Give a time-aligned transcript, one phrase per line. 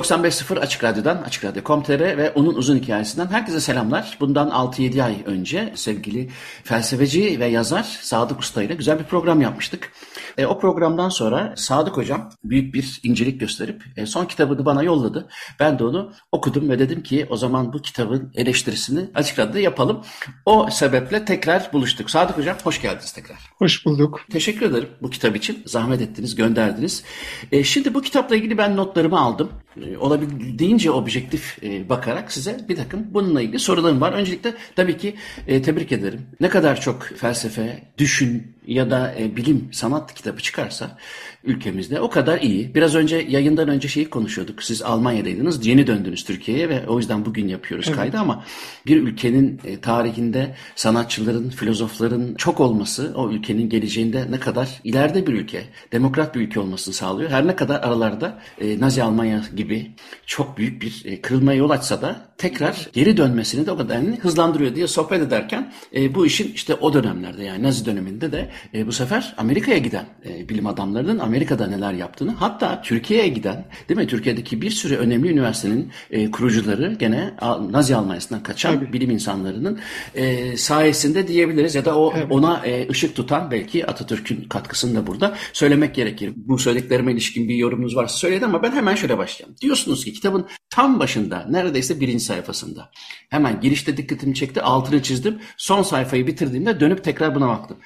[0.00, 4.16] ...95.0 Açık Radyo'dan, Açık Radyo.com.tr ve onun uzun hikayesinden herkese selamlar.
[4.20, 6.28] Bundan 6-7 ay önce sevgili
[6.64, 9.92] felsefeci ve yazar Sadık Usta ile güzel bir program yapmıştık.
[10.38, 15.28] E, o programdan sonra Sadık Hocam büyük bir incelik gösterip e, son kitabını bana yolladı.
[15.60, 20.04] Ben de onu okudum ve dedim ki o zaman bu kitabın eleştirisini Açık Radyo'da yapalım.
[20.46, 22.10] O sebeple tekrar buluştuk.
[22.10, 23.38] Sadık Hocam hoş geldiniz tekrar.
[23.58, 24.20] Hoş bulduk.
[24.30, 25.62] Teşekkür ederim bu kitap için.
[25.66, 27.04] Zahmet ettiniz, gönderdiniz.
[27.52, 29.50] E, şimdi bu kitapla ilgili ben notlarımı aldım.
[29.76, 34.12] E, olabildiğince objektif e, bakarak size bir takım bununla ilgili sorularım var.
[34.12, 35.14] Öncelikle tabii ki
[35.46, 36.26] e, tebrik ederim.
[36.40, 40.98] Ne kadar çok felsefe, düşün ya da e, bilim, sanat kitabı çıkarsa
[41.44, 42.74] ülkemizde o kadar iyi.
[42.74, 44.62] Biraz önce yayından önce şeyi konuşuyorduk.
[44.62, 47.96] Siz Almanya'daydınız, yeni döndünüz Türkiye'ye ve o yüzden bugün yapıyoruz evet.
[47.96, 48.44] kaydı ama
[48.86, 55.32] bir ülkenin e, tarihinde sanatçıların, filozofların çok olması o ülkenin geleceğinde ne kadar ileride bir
[55.32, 57.30] ülke, demokrat bir ülke olmasını sağlıyor.
[57.30, 59.90] Her ne kadar aralarda e, Nazi Almanya gibi
[60.26, 64.74] çok büyük bir e, kırılmaya yol açsa da tekrar geri dönmesini de o kadar hızlandırıyor
[64.74, 68.92] diye sohbet ederken e, bu işin işte o dönemlerde yani Nazi döneminde de e, bu
[68.92, 74.62] sefer Amerika'ya giden e, bilim adamlarının Amerika'da neler yaptığını hatta Türkiye'ye giden değil mi Türkiye'deki
[74.62, 77.34] bir sürü önemli üniversitenin e, kurucuları gene
[77.70, 78.92] Nazi Almanya'sından kaçan Tabii.
[78.92, 79.80] bilim insanlarının
[80.14, 82.26] e, sayesinde diyebiliriz ya da o evet.
[82.30, 86.32] ona e, ışık tutan belki Atatürk'ün katkısını da burada söylemek gerekir.
[86.36, 89.56] Bu söylediklerime ilişkin bir yorumunuz varsa söyleyin ama ben hemen şöyle başlayayım.
[89.60, 92.90] Diyorsunuz ki kitabın tam başında neredeyse birinci sayfasında.
[93.30, 95.38] Hemen girişte dikkatimi çekti altını çizdim.
[95.56, 97.76] Son sayfayı bitirdiğimde dönüp tekrar buna baktım.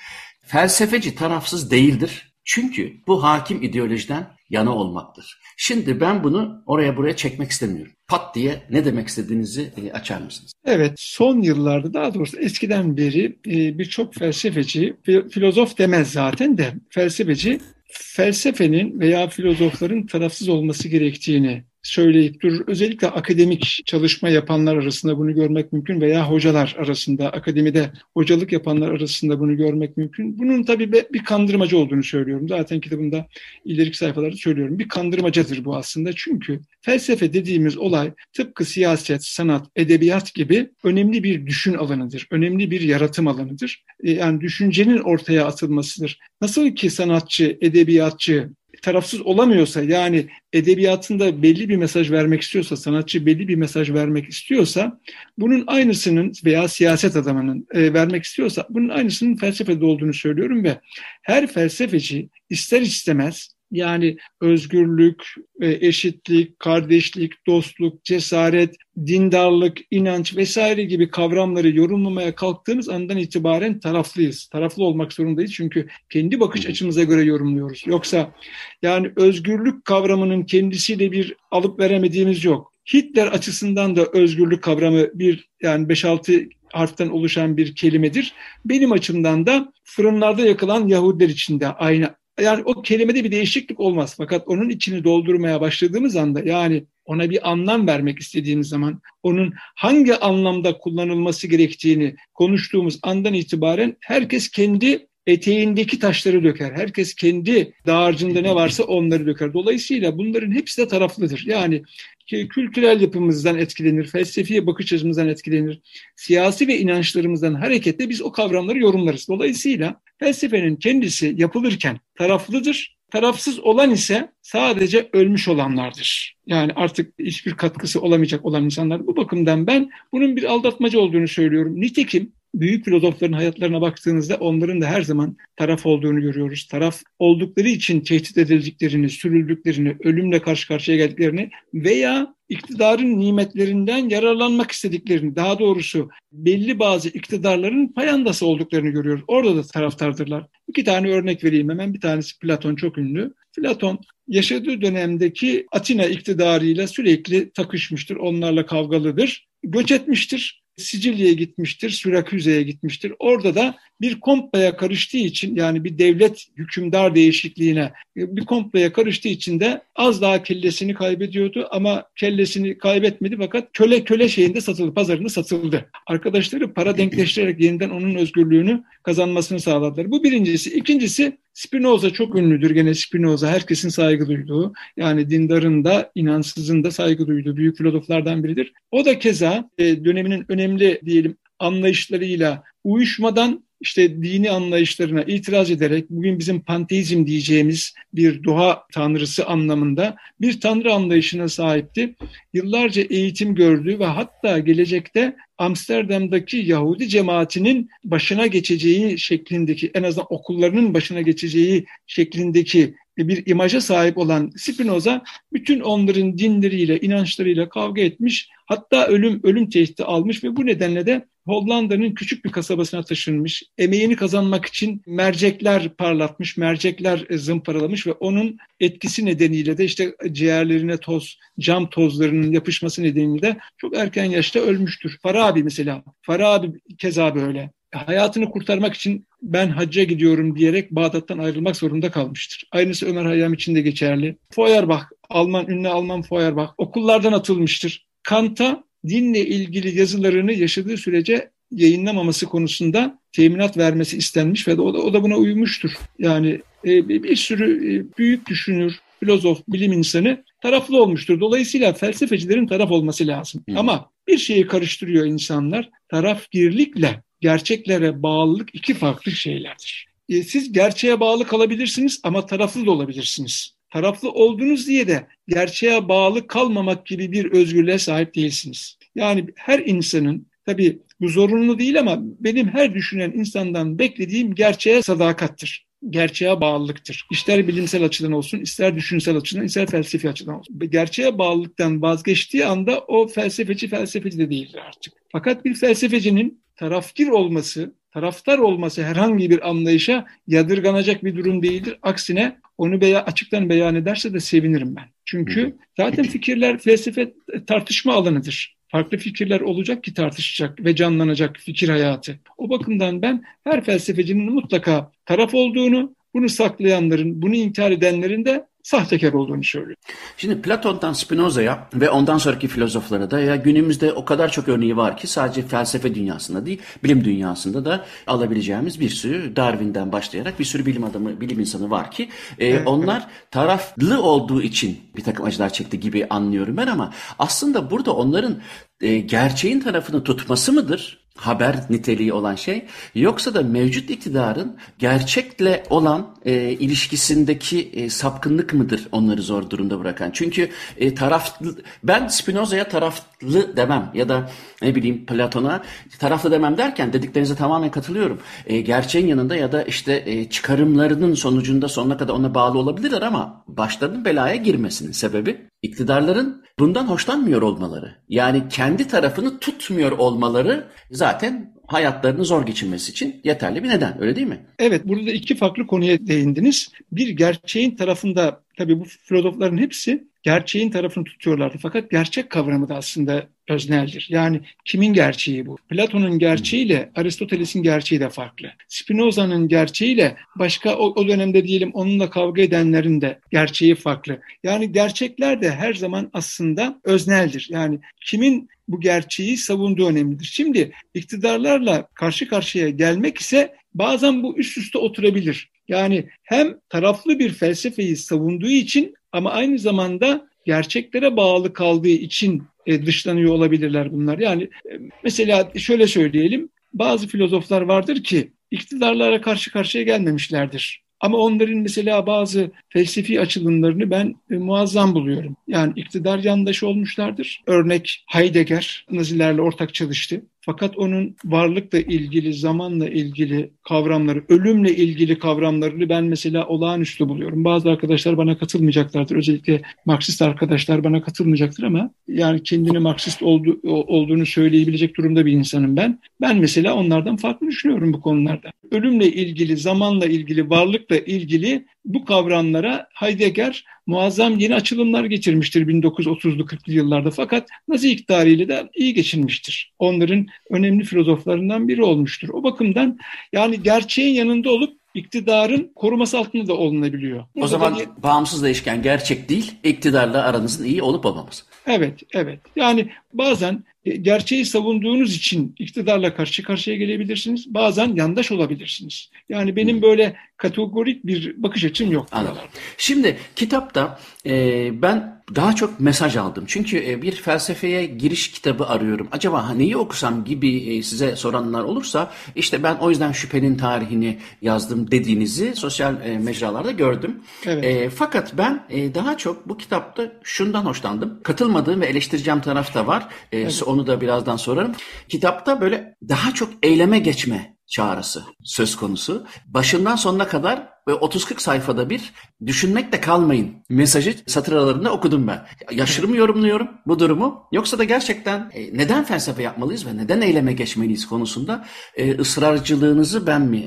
[0.47, 2.35] Felsefeci tarafsız değildir.
[2.45, 5.41] Çünkü bu hakim ideolojiden yana olmaktır.
[5.57, 7.93] Şimdi ben bunu oraya buraya çekmek istemiyorum.
[8.09, 10.53] Pat diye ne demek istediğinizi e, açar mısınız?
[10.65, 14.97] Evet, son yıllarda daha doğrusu eskiden beri e, birçok felsefeci,
[15.31, 17.61] filozof demez zaten de felsefeci
[17.93, 22.65] felsefenin veya filozofların tarafsız olması gerektiğini söyleyip durur.
[22.67, 29.41] Özellikle akademik çalışma yapanlar arasında bunu görmek mümkün veya hocalar arasında, akademide hocalık yapanlar arasında
[29.41, 30.39] bunu görmek mümkün.
[30.39, 32.49] Bunun tabii bir kandırmacı olduğunu söylüyorum.
[32.49, 33.27] Zaten kitabımda
[33.65, 34.79] ileriki sayfalarda söylüyorum.
[34.79, 36.11] Bir kandırmacadır bu aslında.
[36.17, 42.27] Çünkü felsefe dediğimiz olay tıpkı siyaset, sanat, edebiyat gibi önemli bir düşün alanıdır.
[42.31, 43.85] Önemli bir yaratım alanıdır.
[44.03, 46.19] E, yani düşüncenin ortaya atılmasıdır.
[46.41, 48.51] Nasıl ki sanatçı, edebiyatçı,
[48.85, 55.01] tarafsız olamıyorsa yani edebiyatında belli bir mesaj vermek istiyorsa, sanatçı belli bir mesaj vermek istiyorsa
[55.39, 60.81] bunun aynısının veya siyaset adamının e, vermek istiyorsa bunun aynısının felsefede olduğunu söylüyorum ve
[61.23, 65.23] her felsefeci ister istemez yani özgürlük,
[65.61, 68.77] e, eşitlik, kardeşlik, dostluk, cesaret,
[69.07, 74.47] dindarlık, inanç vesaire gibi kavramları yorumlamaya kalktığımız andan itibaren taraflıyız.
[74.47, 77.83] Taraflı olmak zorundayız çünkü kendi bakış açımıza göre yorumluyoruz.
[77.87, 78.35] Yoksa
[78.83, 82.73] yani özgürlük kavramının kendisiyle bir alıp veremediğimiz yok.
[82.95, 88.35] Hitler açısından da özgürlük kavramı bir yani 5-6 harften oluşan bir kelimedir.
[88.65, 94.15] Benim açımdan da fırınlarda yakılan Yahudiler için de aynı yani o kelimede bir değişiklik olmaz.
[94.17, 100.17] Fakat onun içini doldurmaya başladığımız anda yani ona bir anlam vermek istediğimiz zaman onun hangi
[100.17, 106.73] anlamda kullanılması gerektiğini konuştuğumuz andan itibaren herkes kendi eteğindeki taşları döker.
[106.73, 109.55] Herkes kendi dağarcığında ne varsa onları döker.
[109.55, 111.45] Dolayısıyla bunların hepsi de taraflıdır.
[111.47, 111.83] Yani
[112.27, 115.81] kültürel yapımızdan etkilenir, felsefi bakış açımızdan etkilenir,
[116.17, 119.29] siyasi ve inançlarımızdan hareketle biz o kavramları yorumlarız.
[119.29, 122.97] Dolayısıyla felsefenin kendisi yapılırken taraflıdır.
[123.15, 126.37] Tarafsız olan ise sadece ölmüş olanlardır.
[126.47, 129.07] Yani artık hiçbir katkısı olamayacak olan insanlar.
[129.07, 131.81] Bu bakımdan ben bunun bir aldatmacı olduğunu söylüyorum.
[131.81, 136.69] Nitekim büyük filozofların hayatlarına baktığınızda onların da her zaman taraf olduğunu görüyoruz.
[136.71, 145.37] Taraf oldukları için tehdit edildiklerini, sürüldüklerini, ölümle karşı karşıya geldiklerini veya iktidarın nimetlerinden yararlanmak istediklerini,
[145.37, 149.25] daha doğrusu belli bazı iktidarların payandası olduklarını görüyoruz.
[149.29, 150.47] Orada da taraftardırlar.
[150.69, 151.95] İki tane örnek vereyim hemen.
[151.95, 153.35] Bir tanesi Platon çok ünlü.
[153.57, 153.99] Platon
[154.29, 160.65] yaşadığı dönemdeki Atina iktidarıyla sürekli takışmıştır, onlarla kavgalıdır göç etmiştir.
[160.77, 163.13] Sicilya'ya gitmiştir, Süraküze'ye gitmiştir.
[163.19, 169.61] Orada da bir komploya karıştığı için yani bir devlet hükümdar değişikliğine bir komploya karıştığı için
[169.61, 175.91] de az daha kellesini kaybediyordu ama kellesini kaybetmedi fakat köle köle şeyinde satıldı, pazarında satıldı.
[176.07, 180.11] Arkadaşları para denkleştirerek yeniden onun özgürlüğünü kazanmasını sağladılar.
[180.11, 180.77] Bu birincisi.
[180.77, 183.49] İkincisi Spinoza çok ünlüdür gene Spinoza.
[183.49, 188.73] Herkesin saygı duyduğu yani dindarın da inansızın da saygı duyduğu büyük filozoflardan biridir.
[188.91, 196.39] O da keza e, döneminin önemli diyelim anlayışlarıyla uyuşmadan işte dini anlayışlarına itiraz ederek bugün
[196.39, 202.15] bizim panteizm diyeceğimiz bir doğa tanrısı anlamında bir tanrı anlayışına sahipti.
[202.53, 210.95] Yıllarca eğitim gördü ve hatta gelecekte Amsterdam'daki Yahudi cemaatinin başına geçeceği şeklindeki en azından okullarının
[210.95, 215.23] başına geçeceği şeklindeki bir imaja sahip olan Spinoza
[215.53, 218.49] bütün onların dinleriyle, inançlarıyla kavga etmiş.
[218.67, 223.63] Hatta ölüm ölüm tehdidi almış ve bu nedenle de Hollanda'nın küçük bir kasabasına taşınmış.
[223.79, 231.39] Emeğini kazanmak için mercekler parlatmış, mercekler zımparalamış ve onun etkisi nedeniyle de işte ciğerlerine toz,
[231.61, 235.19] cam tozlarının yapışması nedeniyle de çok erken yaşta ölmüştür.
[235.23, 236.03] Farabi mesela.
[236.23, 242.65] Farabi keza böyle hayatını kurtarmak için ben hacca gidiyorum diyerek Bağdat'tan ayrılmak zorunda kalmıştır.
[242.73, 244.37] Aynısı Ömer Hayyam için de geçerli.
[244.51, 248.07] Feuerbach, Alman, ünlü Alman Feuerbach okullardan atılmıştır.
[248.23, 255.13] Kant'a dinle ilgili yazılarını yaşadığı sürece yayınlamaması konusunda teminat vermesi istenmiş ve o da, o
[255.13, 255.91] da buna uymuştur.
[256.19, 261.41] Yani e, bir sürü e, büyük düşünür, filozof, bilim insanı taraflı olmuştur.
[261.41, 263.63] Dolayısıyla felsefecilerin taraf olması lazım.
[263.69, 263.79] Hmm.
[263.79, 265.91] Ama bir şeyi karıştırıyor insanlar.
[266.09, 270.07] Tarafgirlikle gerçeklere bağlılık iki farklı şeylerdir.
[270.29, 273.75] E, siz gerçeğe bağlı kalabilirsiniz ama taraflı da olabilirsiniz.
[273.91, 278.99] Taraflı oldunuz diye de gerçeğe bağlı kalmamak gibi bir özgürlüğe sahip değilsiniz.
[279.15, 285.87] Yani her insanın tabii bu zorunlu değil ama benim her düşünen insandan beklediğim gerçeğe sadakattir
[286.11, 287.27] gerçeğe bağlılıktır.
[287.33, 290.81] İster bilimsel açıdan olsun, ister düşünsel açıdan, ister felsefi açıdan olsun.
[290.91, 295.13] Gerçeğe bağlılıktan vazgeçtiği anda o felsefeci felsefeci de değildir artık.
[295.33, 301.99] Fakat bir felsefecinin tarafgir olması, taraftar olması herhangi bir anlayışa yadırganacak bir durum değildir.
[302.03, 305.05] Aksine onu beya, açıktan beyan ederse de sevinirim ben.
[305.25, 307.35] Çünkü zaten fikirler felsefe
[307.67, 308.77] tartışma alanıdır.
[308.89, 312.39] Farklı fikirler olacak ki tartışacak ve canlanacak fikir hayatı.
[312.59, 319.33] O bakımdan ben her felsefecinin mutlaka taraf olduğunu, bunu saklayanların, bunu inkar edenlerin de sahtekar
[319.33, 319.97] olduğunu söylüyor.
[320.37, 325.17] Şimdi Platon'dan Spinoza'ya ve ondan sonraki filozoflara da ya günümüzde o kadar çok örneği var
[325.17, 330.87] ki sadece felsefe dünyasında değil, bilim dünyasında da alabileceğimiz bir sürü Darwin'den başlayarak bir sürü
[330.87, 332.29] bilim adamı, bilim insanı var ki
[332.59, 333.51] e, evet, onlar evet.
[333.51, 338.61] taraflı olduğu için bir takım acılar çekti gibi anlıyorum ben ama aslında burada onların
[339.01, 341.24] e, gerçeğin tarafını tutması mıdır?
[341.39, 349.09] Haber niteliği olan şey yoksa da mevcut iktidarın gerçekle olan e, ilişkisindeki e, sapkınlık mıdır
[349.13, 350.31] onları zor durumda bırakan?
[350.31, 354.51] Çünkü e, taraflı ben Spinoza'ya taraflı demem ya da
[354.83, 355.83] ne bileyim Platon'a
[356.19, 358.41] taraflı demem derken dediklerinize tamamen katılıyorum.
[358.67, 363.65] E, gerçeğin yanında ya da işte e, çıkarımlarının sonucunda sonuna kadar ona bağlı olabilirler ama
[363.69, 368.15] başlarının belaya girmesinin sebebi iktidarların bundan hoşlanmıyor olmaları.
[368.29, 374.47] Yani kendi tarafını tutmuyor olmaları zaten hayatlarını zor geçirmesi için yeterli bir neden öyle değil
[374.47, 374.67] mi?
[374.79, 376.89] Evet burada iki farklı konuya değindiniz.
[377.13, 381.79] Bir gerçeğin tarafında tabii bu filozofların hepsi gerçeğin tarafını tutuyorlardı.
[381.83, 384.27] Fakat gerçek kavramı da aslında özneldir.
[384.31, 385.77] Yani kimin gerçeği bu?
[385.89, 388.73] Platon'un gerçeğiyle Aristoteles'in gerçeği de farklı.
[388.89, 394.41] Spinoza'nın gerçeğiyle başka o, o dönemde diyelim onunla kavga edenlerin de gerçeği farklı.
[394.63, 397.67] Yani gerçekler de her zaman aslında özneldir.
[397.71, 400.51] Yani kimin bu gerçeği savunduğu önemlidir.
[400.53, 405.71] Şimdi iktidarlarla karşı karşıya gelmek ise bazen bu üst üste oturabilir.
[405.89, 413.07] Yani hem taraflı bir felsefeyi savunduğu için ama aynı zamanda gerçeklere bağlı kaldığı için e,
[413.07, 414.39] dışlanıyor olabilirler bunlar.
[414.39, 414.93] Yani e,
[415.25, 421.05] mesela şöyle söyleyelim, bazı filozoflar vardır ki iktidarlara karşı karşıya gelmemişlerdir.
[421.21, 425.57] Ama onların mesela bazı felsefi açılımlarını ben e, muazzam buluyorum.
[425.69, 427.63] Yani iktidar yandaşı olmuşlardır.
[427.67, 430.43] Örnek Heidegger Nazilerle ortak çalıştı.
[430.67, 437.65] Fakat onun varlıkla ilgili, zamanla ilgili kavramları, ölümle ilgili kavramlarını ben mesela olağanüstü buluyorum.
[437.65, 439.37] Bazı arkadaşlar bana katılmayacaklardır.
[439.37, 445.97] Özellikle Marksist arkadaşlar bana katılmayacaktır ama yani kendini Marksist oldu, olduğunu söyleyebilecek durumda bir insanım
[445.97, 446.19] ben.
[446.41, 448.71] Ben mesela onlardan farklı düşünüyorum bu konularda.
[448.91, 456.93] Ölümle ilgili, zamanla ilgili, varlıkla ilgili bu kavramlara Heidegger muazzam yeni açılımlar getirmiştir 1930'lu 40'lı
[456.93, 459.93] yıllarda fakat Nazi iktidarıyla da iyi geçinmiştir.
[459.99, 462.49] Onların önemli filozoflarından biri olmuştur.
[462.53, 463.19] O bakımdan
[463.53, 467.45] yani gerçeğin yanında olup iktidarın koruması altında da olunabiliyor.
[467.61, 471.65] O zaman da, bağımsız değişken gerçek değil, iktidarla aranızın iyi olup olmaması.
[471.87, 472.61] Evet, evet.
[472.77, 477.75] Yani bazen e, gerçeği savunduğunuz için iktidarla karşı karşıya gelebilirsiniz.
[477.75, 479.31] Bazen yandaş olabilirsiniz.
[479.49, 482.27] Yani benim böyle kategorik bir bakış açım yok.
[482.33, 482.63] Anladım.
[482.99, 486.65] Şimdi kitapta e, ben daha çok mesaj aldım.
[486.67, 489.29] Çünkü e, bir felsefeye giriş kitabı arıyorum.
[489.33, 495.11] Acaba neyi okusam gibi e, size soranlar olursa işte ben o yüzden şüphenin tarihini yazdım
[495.11, 497.41] dediğinizi sosyal e, mecralarda gördüm.
[497.67, 497.85] Evet.
[497.85, 501.41] E, fakat ben e, daha çok bu kitapta şundan hoşlandım.
[501.43, 503.29] Katılmadığım ve eleştireceğim taraf da var.
[503.53, 503.83] E, evet.
[503.87, 504.93] Onu da birazdan sorarım.
[505.29, 509.47] Kitapta böyle daha çok eyleme geçme çağrısı söz konusu.
[509.67, 512.33] Başından sonuna kadar ve 30-40 sayfada bir
[512.67, 515.67] düşünmekle kalmayın mesajı satır aralarında okudum ben.
[515.93, 520.73] Yaşırı mı yorumluyorum bu durumu yoksa da gerçekten e, neden felsefe yapmalıyız ve neden eyleme
[520.73, 521.87] geçmeliyiz konusunda
[522.17, 523.79] e, ısrarcılığınızı ben mi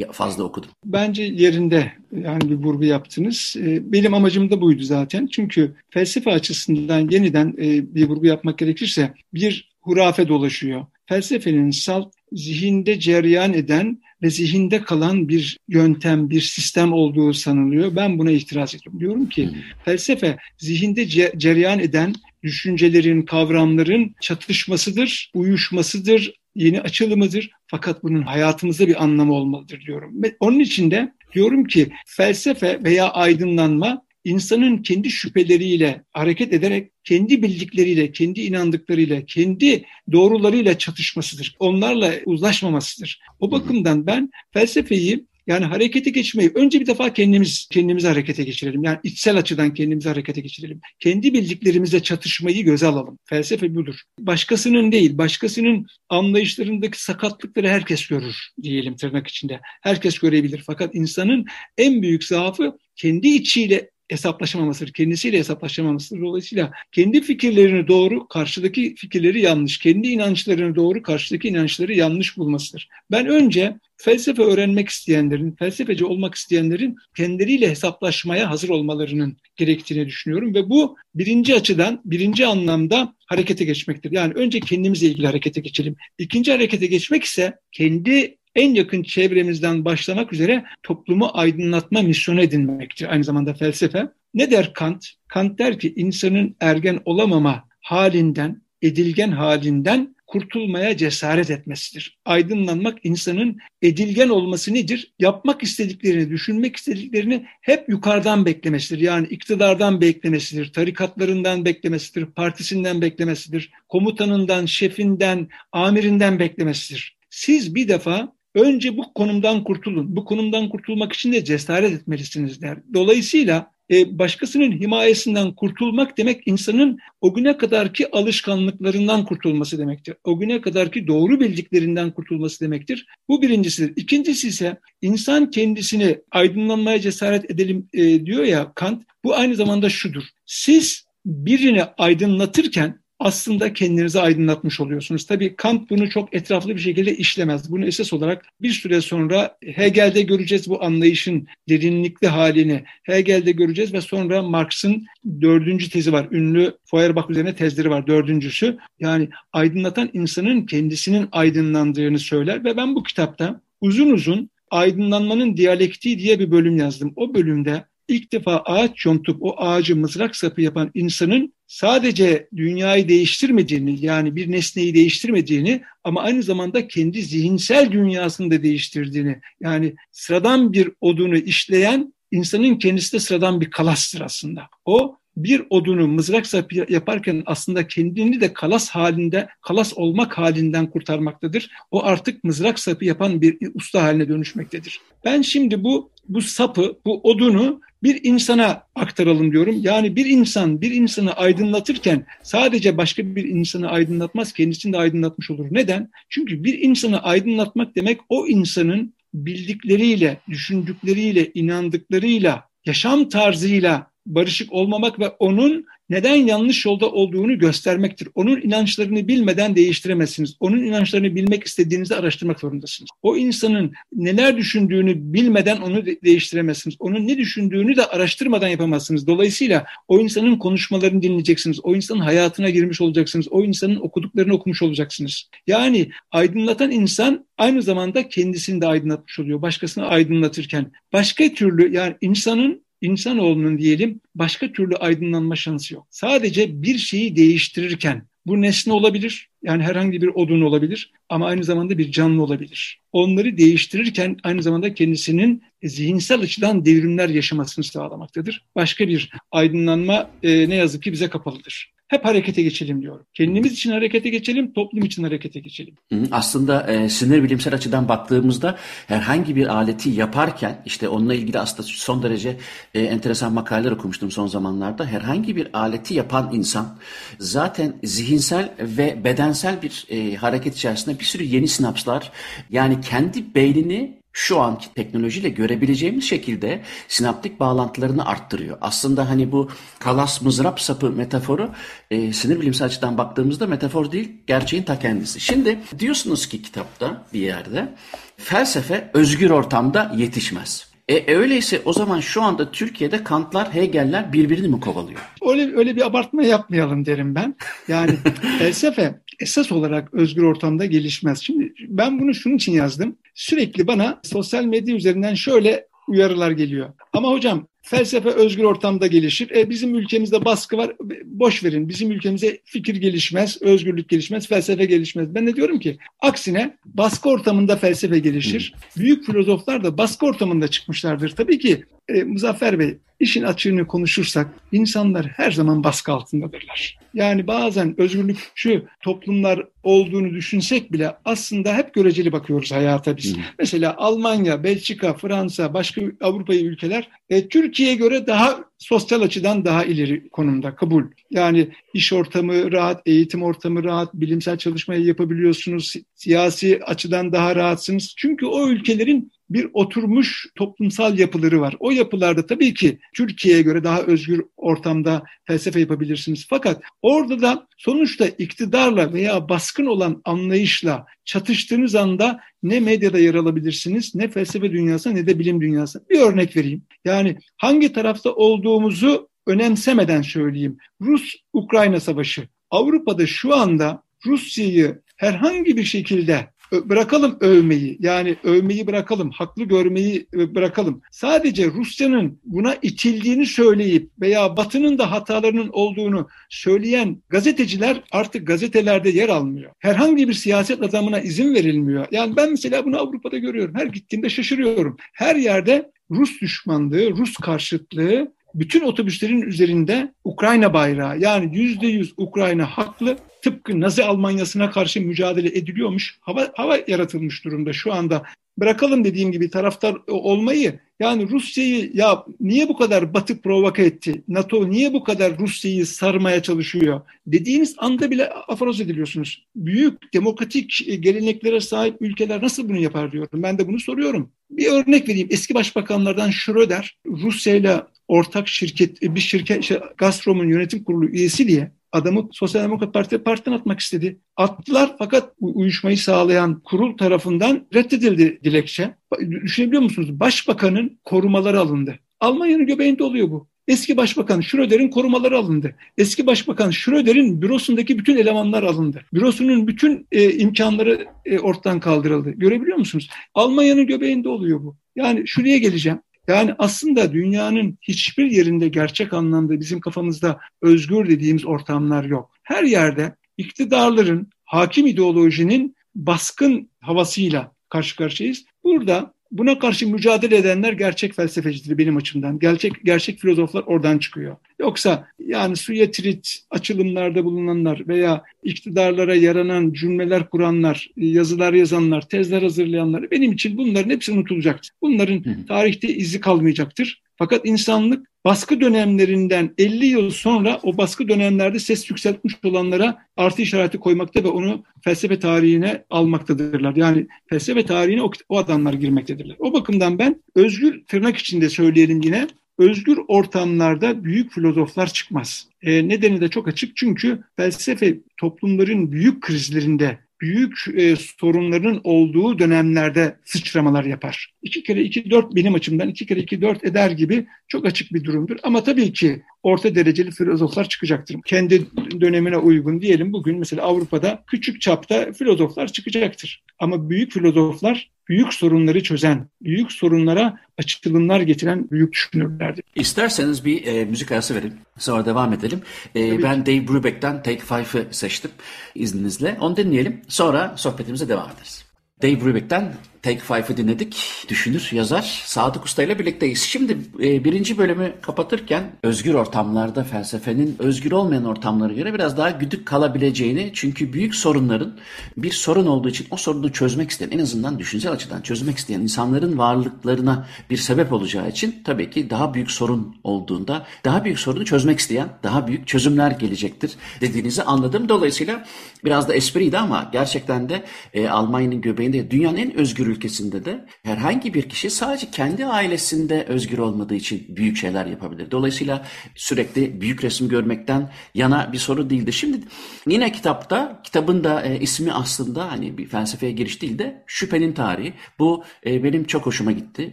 [0.00, 0.70] e, fazla okudum?
[0.84, 3.56] Bence yerinde yani bir vurgu yaptınız.
[3.58, 5.26] E, benim amacım da buydu zaten.
[5.26, 10.86] Çünkü felsefe açısından yeniden e, bir vurgu yapmak gerekirse bir hurafe dolaşıyor.
[11.06, 17.96] Felsefenin salt zihinde cereyan eden ve zihinde kalan bir yöntem, bir sistem olduğu sanılıyor.
[17.96, 19.00] Ben buna itiraz ediyorum.
[19.00, 19.54] Diyorum ki hmm.
[19.84, 27.50] felsefe zihinde ce- cereyan eden düşüncelerin, kavramların çatışmasıdır, uyuşmasıdır, yeni açılımıdır.
[27.66, 30.22] Fakat bunun hayatımızda bir anlamı olmalıdır diyorum.
[30.22, 37.42] Ve onun için de diyorum ki felsefe veya aydınlanma insanın kendi şüpheleriyle hareket ederek kendi
[37.42, 41.56] bildikleriyle, kendi inandıklarıyla, kendi doğrularıyla çatışmasıdır.
[41.58, 43.20] Onlarla uzlaşmamasıdır.
[43.40, 48.84] O bakımdan ben felsefeyi yani harekete geçmeyi önce bir defa kendimiz kendimizi harekete geçirelim.
[48.84, 50.80] Yani içsel açıdan kendimizi harekete geçirelim.
[50.98, 53.18] Kendi bildiklerimizle çatışmayı göze alalım.
[53.24, 53.94] Felsefe budur.
[54.18, 59.60] Başkasının değil, başkasının anlayışlarındaki sakatlıkları herkes görür diyelim tırnak içinde.
[59.82, 60.62] Herkes görebilir.
[60.66, 61.46] Fakat insanın
[61.78, 64.92] en büyük zaafı kendi içiyle hesaplaşamamasıdır.
[64.92, 66.20] Kendisiyle hesaplaşamamasıdır.
[66.22, 72.88] Dolayısıyla kendi fikirlerini doğru, karşıdaki fikirleri yanlış, kendi inançlarını doğru, karşıdaki inançları yanlış bulmasıdır.
[73.10, 80.70] Ben önce felsefe öğrenmek isteyenlerin, felsefeci olmak isteyenlerin kendileriyle hesaplaşmaya hazır olmalarının gerektiğini düşünüyorum ve
[80.70, 84.12] bu birinci açıdan, birinci anlamda harekete geçmektir.
[84.12, 85.96] Yani önce kendimizle ilgili harekete geçelim.
[86.18, 93.12] İkinci harekete geçmek ise kendi en yakın çevremizden başlamak üzere toplumu aydınlatma misyonu edinmektir.
[93.12, 94.08] Aynı zamanda felsefe.
[94.34, 95.06] Ne der Kant?
[95.28, 102.18] Kant der ki insanın ergen olamama halinden, edilgen halinden kurtulmaya cesaret etmesidir.
[102.24, 105.14] Aydınlanmak insanın edilgen olması nedir?
[105.18, 109.00] Yapmak istediklerini, düşünmek istediklerini hep yukarıdan beklemesidir.
[109.00, 117.16] Yani iktidardan beklemesidir, tarikatlarından beklemesidir, partisinden beklemesidir, komutanından, şefinden, amirinden beklemesidir.
[117.30, 120.16] Siz bir defa Önce bu konumdan kurtulun.
[120.16, 122.78] Bu konumdan kurtulmak için de cesaret etmelisiniz der.
[122.94, 130.14] Dolayısıyla e, başkasının himayesinden kurtulmak demek insanın o güne kadarki alışkanlıklarından kurtulması demektir.
[130.24, 133.06] O güne kadarki doğru bildiklerinden kurtulması demektir.
[133.28, 133.92] Bu birincisidir.
[133.96, 139.02] İkincisi ise insan kendisini aydınlanmaya cesaret edelim e, diyor ya Kant.
[139.24, 140.22] Bu aynı zamanda şudur.
[140.46, 145.26] Siz birini aydınlatırken aslında kendinizi aydınlatmış oluyorsunuz.
[145.26, 147.70] Tabii Kant bunu çok etraflı bir şekilde işlemez.
[147.70, 152.84] Bunu esas olarak bir süre sonra Hegel'de göreceğiz bu anlayışın derinlikli halini.
[153.02, 155.06] Hegel'de göreceğiz ve sonra Marx'ın
[155.40, 156.28] dördüncü tezi var.
[156.30, 158.78] Ünlü Feuerbach üzerine tezleri var dördüncüsü.
[159.00, 166.38] Yani aydınlatan insanın kendisinin aydınlandığını söyler ve ben bu kitapta uzun uzun aydınlanmanın diyalektiği diye
[166.38, 167.12] bir bölüm yazdım.
[167.16, 174.04] O bölümde ilk defa ağaç yontup o ağacı mızrak sapı yapan insanın sadece dünyayı değiştirmediğini
[174.04, 180.90] yani bir nesneyi değiştirmediğini ama aynı zamanda kendi zihinsel dünyasını da değiştirdiğini yani sıradan bir
[181.00, 184.62] odunu işleyen insanın kendisi de sıradan bir kalastır aslında.
[184.84, 191.70] O bir odunu mızrak sapı yaparken aslında kendini de kalas halinde, kalas olmak halinden kurtarmaktadır.
[191.90, 195.00] O artık mızrak sapı yapan bir usta haline dönüşmektedir.
[195.24, 199.76] Ben şimdi bu bu sapı, bu odunu bir insana aktaralım diyorum.
[199.80, 205.66] Yani bir insan bir insanı aydınlatırken sadece başka bir insanı aydınlatmaz, kendisini de aydınlatmış olur.
[205.70, 206.10] Neden?
[206.28, 215.28] Çünkü bir insanı aydınlatmak demek o insanın bildikleriyle, düşündükleriyle, inandıklarıyla, yaşam tarzıyla barışık olmamak ve
[215.28, 218.28] onun neden yanlış yolda olduğunu göstermektir.
[218.34, 220.56] Onun inançlarını bilmeden değiştiremezsiniz.
[220.60, 223.10] Onun inançlarını bilmek istediğinizde araştırmak zorundasınız.
[223.22, 226.96] O insanın neler düşündüğünü bilmeden onu de- değiştiremezsiniz.
[226.98, 229.26] Onun ne düşündüğünü de araştırmadan yapamazsınız.
[229.26, 231.80] Dolayısıyla o insanın konuşmalarını dinleyeceksiniz.
[231.82, 233.48] O insanın hayatına girmiş olacaksınız.
[233.50, 235.50] O insanın okuduklarını okumuş olacaksınız.
[235.66, 239.62] Yani aydınlatan insan aynı zamanda kendisini de aydınlatmış oluyor.
[239.62, 240.92] Başkasını aydınlatırken.
[241.12, 246.06] Başka türlü yani insanın insanoğlunun diyelim başka türlü aydınlanma şansı yok.
[246.10, 249.48] Sadece bir şeyi değiştirirken bu nesne olabilir.
[249.62, 253.00] Yani herhangi bir odun olabilir ama aynı zamanda bir canlı olabilir.
[253.12, 258.66] Onları değiştirirken aynı zamanda kendisinin zihinsel açıdan devrimler yaşamasını sağlamaktadır.
[258.76, 261.92] Başka bir aydınlanma e, ne yazık ki bize kapalıdır.
[262.10, 263.26] Hep harekete geçelim diyorum.
[263.34, 265.94] Kendimiz için harekete geçelim, toplum için harekete geçelim.
[266.30, 272.22] Aslında e, sinir bilimsel açıdan baktığımızda herhangi bir aleti yaparken işte onunla ilgili aslında son
[272.22, 272.56] derece
[272.94, 275.06] e, enteresan makaleler okumuştum son zamanlarda.
[275.06, 276.98] Herhangi bir aleti yapan insan
[277.38, 282.32] zaten zihinsel ve bedensel bir e, hareket içerisinde bir sürü yeni sinapslar
[282.70, 288.78] yani kendi beynini şu anki teknolojiyle görebileceğimiz şekilde sinaptik bağlantılarını arttırıyor.
[288.80, 291.70] Aslında hani bu kalas mızrap sapı metaforu
[292.10, 295.40] e, sinir bilimsel açıdan baktığımızda metafor değil gerçeğin ta kendisi.
[295.40, 297.94] Şimdi diyorsunuz ki kitapta bir yerde
[298.36, 300.89] felsefe özgür ortamda yetişmez.
[301.10, 305.20] E, öyleyse o zaman şu anda Türkiye'de Kantlar, Hegel'ler birbirini mi kovalıyor?
[305.48, 307.56] Öyle, öyle bir abartma yapmayalım derim ben.
[307.88, 308.12] Yani
[308.58, 311.40] felsefe esas olarak özgür ortamda gelişmez.
[311.40, 313.16] Şimdi ben bunu şunun için yazdım.
[313.34, 316.92] Sürekli bana sosyal medya üzerinden şöyle uyarılar geliyor.
[317.12, 319.50] Ama hocam felsefe özgür ortamda gelişir.
[319.50, 320.92] E, bizim ülkemizde baskı var.
[321.24, 321.88] Boş verin.
[321.88, 325.34] Bizim ülkemize fikir gelişmez, özgürlük gelişmez, felsefe gelişmez.
[325.34, 328.74] Ben de diyorum ki aksine baskı ortamında felsefe gelişir.
[328.96, 331.30] Büyük filozoflar da baskı ortamında çıkmışlardır.
[331.30, 336.98] Tabii ki e, Muzaffer Bey işin açığını konuşursak insanlar her zaman baskı altındadırlar.
[337.14, 343.36] Yani bazen özgürlükçü toplumlar olduğunu düşünsek bile aslında hep göreceli bakıyoruz hayata biz.
[343.36, 343.40] Hı.
[343.58, 347.48] Mesela Almanya, Belçika, Fransa, başka Avrupa ülkeler e,
[347.80, 351.04] Türkiye'ye göre daha sosyal açıdan daha ileri konumda kabul.
[351.30, 358.14] Yani iş ortamı rahat, eğitim ortamı rahat, bilimsel çalışmayı yapabiliyorsunuz, si- siyasi açıdan daha rahatsınız.
[358.16, 361.76] Çünkü o ülkelerin bir oturmuş toplumsal yapıları var.
[361.80, 366.46] O yapılarda tabii ki Türkiye'ye göre daha özgür ortamda felsefe yapabilirsiniz.
[366.50, 374.14] Fakat orada da sonuçta iktidarla veya baskın olan anlayışla çatıştığınız anda ne medyada yer alabilirsiniz,
[374.14, 376.04] ne felsefe dünyası ne de bilim dünyası.
[376.10, 376.82] Bir örnek vereyim.
[377.04, 380.78] Yani hangi tarafta olduğumuzu önemsemeden söyleyeyim.
[381.00, 382.48] Rus-Ukrayna savaşı.
[382.70, 391.02] Avrupa'da şu anda Rusya'yı herhangi bir şekilde bırakalım övmeyi yani övmeyi bırakalım haklı görmeyi bırakalım
[391.12, 399.28] sadece Rusya'nın buna itildiğini söyleyip veya Batı'nın da hatalarının olduğunu söyleyen gazeteciler artık gazetelerde yer
[399.28, 399.72] almıyor.
[399.78, 402.06] Herhangi bir siyaset adamına izin verilmiyor.
[402.10, 403.74] Yani ben mesela bunu Avrupa'da görüyorum.
[403.74, 404.96] Her gittiğimde şaşırıyorum.
[405.14, 412.66] Her yerde Rus düşmanlığı, Rus karşıtlığı bütün otobüslerin üzerinde Ukrayna bayrağı yani yüzde yüz Ukrayna
[412.66, 416.18] haklı tıpkı Nazi Almanyası'na karşı mücadele ediliyormuş.
[416.20, 418.22] Hava, hava yaratılmış durumda şu anda.
[418.58, 424.22] Bırakalım dediğim gibi taraftar olmayı yani Rusya'yı ya niye bu kadar Batı provoke etti?
[424.28, 427.00] NATO niye bu kadar Rusya'yı sarmaya çalışıyor?
[427.26, 429.46] Dediğiniz anda bile aforoz ediliyorsunuz.
[429.56, 433.42] Büyük demokratik geleneklere sahip ülkeler nasıl bunu yapar diyorum.
[433.42, 434.30] Ben de bunu soruyorum.
[434.50, 435.28] Bir örnek vereyim.
[435.30, 441.72] Eski başbakanlardan Schröder Rusya ile ortak şirket bir şirket işte Gazprom'un yönetim kurulu üyesi diye
[441.92, 444.18] adamı Sosyal Demokrat Parti'ye partiden atmak istedi.
[444.36, 448.94] Attılar fakat uyuşmayı sağlayan kurul tarafından reddedildi dilekçe.
[449.30, 450.20] Düşünebiliyor musunuz?
[450.20, 451.98] Başbakanın korumaları alındı.
[452.20, 453.48] Almanya'nın göbeğinde oluyor bu.
[453.68, 455.74] Eski Başbakan Schröder'in korumaları alındı.
[455.98, 459.02] Eski Başbakan Schröder'in bürosundaki bütün elemanlar alındı.
[459.14, 462.30] Bürosunun bütün e, imkanları e, ortadan kaldırıldı.
[462.30, 463.10] Görebiliyor musunuz?
[463.34, 464.76] Almanya'nın göbeğinde oluyor bu.
[464.96, 465.98] Yani şuraya geleceğim.
[466.28, 472.30] Yani aslında dünyanın hiçbir yerinde gerçek anlamda bizim kafamızda özgür dediğimiz ortamlar yok.
[472.42, 478.44] Her yerde iktidarların, hakim ideolojinin baskın havasıyla karşı karşıyayız.
[478.64, 482.38] Burada buna karşı mücadele edenler gerçek felsefecidir benim açımdan.
[482.38, 484.36] Gerçek gerçek filozoflar oradan çıkıyor.
[484.60, 493.10] Yoksa yani suya trit açılımlarda bulunanlar veya iktidarlara yaranan cümleler kuranlar, yazılar yazanlar, tezler hazırlayanlar
[493.10, 494.70] benim için bunların hepsi unutulacaktır.
[494.82, 497.00] Bunların tarihte izi kalmayacaktır.
[497.20, 503.78] Fakat insanlık baskı dönemlerinden 50 yıl sonra o baskı dönemlerde ses yükseltmiş olanlara artı işareti
[503.78, 506.76] koymakta ve onu felsefe tarihine almaktadırlar.
[506.76, 509.36] Yani felsefe tarihine o, adamlar girmektedirler.
[509.38, 512.28] O bakımdan ben özgür tırnak içinde söyleyelim yine
[512.58, 515.48] özgür ortamlarda büyük filozoflar çıkmaz.
[515.62, 523.16] E, nedeni de çok açık çünkü felsefe toplumların büyük krizlerinde büyük e, sorunların olduğu dönemlerde
[523.24, 524.32] sıçramalar yapar.
[524.42, 528.04] İki kere iki dört benim açımdan iki kere iki dört eder gibi çok açık bir
[528.04, 528.36] durumdur.
[528.42, 531.16] Ama tabii ki orta dereceli filozoflar çıkacaktır.
[531.26, 531.66] Kendi
[532.00, 536.42] dönemine uygun diyelim bugün mesela Avrupa'da küçük çapta filozoflar çıkacaktır.
[536.58, 542.64] Ama büyük filozoflar büyük sorunları çözen, büyük sorunlara açılımlar getiren büyük düşünürlerdir.
[542.74, 544.52] İsterseniz bir e, müzik arası verin.
[544.78, 545.60] Sonra devam edelim.
[545.96, 548.30] E, ben Dave Brubeck'ten Take Five'ı seçtim
[548.74, 549.36] izninizle.
[549.40, 550.00] Onu dinleyelim.
[550.08, 551.64] Sonra sohbetimize devam ederiz.
[552.02, 554.24] Dave Brubeck'ten Take Five'ı dinledik.
[554.28, 556.42] Düşünür, yazar Sadık Usta ile birlikteyiz.
[556.42, 562.66] Şimdi e, birinci bölümü kapatırken özgür ortamlarda felsefenin özgür olmayan ortamlara göre biraz daha güdük
[562.66, 564.76] kalabileceğini çünkü büyük sorunların
[565.16, 569.38] bir sorun olduğu için o sorunu çözmek isteyen en azından düşünsel açıdan çözmek isteyen insanların
[569.38, 574.78] varlıklarına bir sebep olacağı için tabii ki daha büyük sorun olduğunda daha büyük sorunu çözmek
[574.78, 577.88] isteyen daha büyük çözümler gelecektir dediğinizi anladım.
[577.88, 578.44] Dolayısıyla
[578.84, 584.34] biraz da espriydi ama gerçekten de e, Almanya'nın göbeğinde dünyanın en özgür ülkesinde de herhangi
[584.34, 588.30] bir kişi sadece kendi ailesinde özgür olmadığı için büyük şeyler yapabilir.
[588.30, 592.12] Dolayısıyla sürekli büyük resim görmekten yana bir soru değildi.
[592.12, 592.40] Şimdi
[592.86, 597.92] yine kitapta, kitabın da e, ismi aslında hani bir felsefeye giriş değil de şüphenin tarihi.
[598.18, 599.92] Bu e, benim çok hoşuma gitti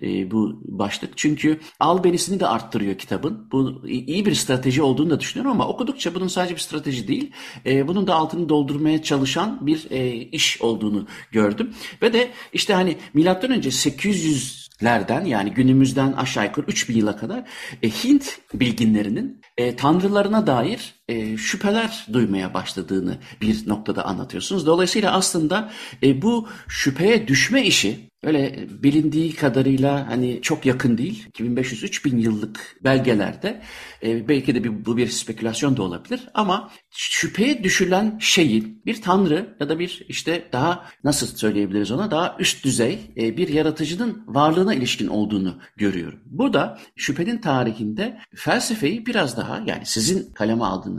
[0.03, 1.17] e, bu başlık.
[1.17, 3.47] Çünkü albenisini de arttırıyor kitabın.
[3.51, 7.31] Bu iyi bir strateji olduğunu da düşünüyorum ama okudukça bunun sadece bir strateji değil.
[7.65, 11.73] E, bunun da altını doldurmaya çalışan bir e, iş olduğunu gördüm.
[12.01, 17.43] Ve de işte hani yani milattan önce 800'lerden yani günümüzden aşağı yukarı 3000 yıla kadar
[17.83, 24.65] e, Hint bilginlerinin e, tanrılarına dair e, şüpheler duymaya başladığını bir noktada anlatıyorsunuz.
[24.67, 25.71] Dolayısıyla aslında
[26.03, 31.27] e, bu şüpheye düşme işi öyle bilindiği kadarıyla hani çok yakın değil.
[31.33, 33.61] 2500-3000 yıllık belgelerde
[34.03, 39.57] e, belki de bir, bu bir spekülasyon da olabilir ama şüpheye düşülen şeyin bir tanrı
[39.59, 44.73] ya da bir işte daha nasıl söyleyebiliriz ona daha üst düzey e, bir yaratıcının varlığına
[44.73, 46.19] ilişkin olduğunu görüyorum.
[46.25, 50.96] Bu da şüphenin tarihinde felsefeyi biraz daha yani sizin kaleme aldığınız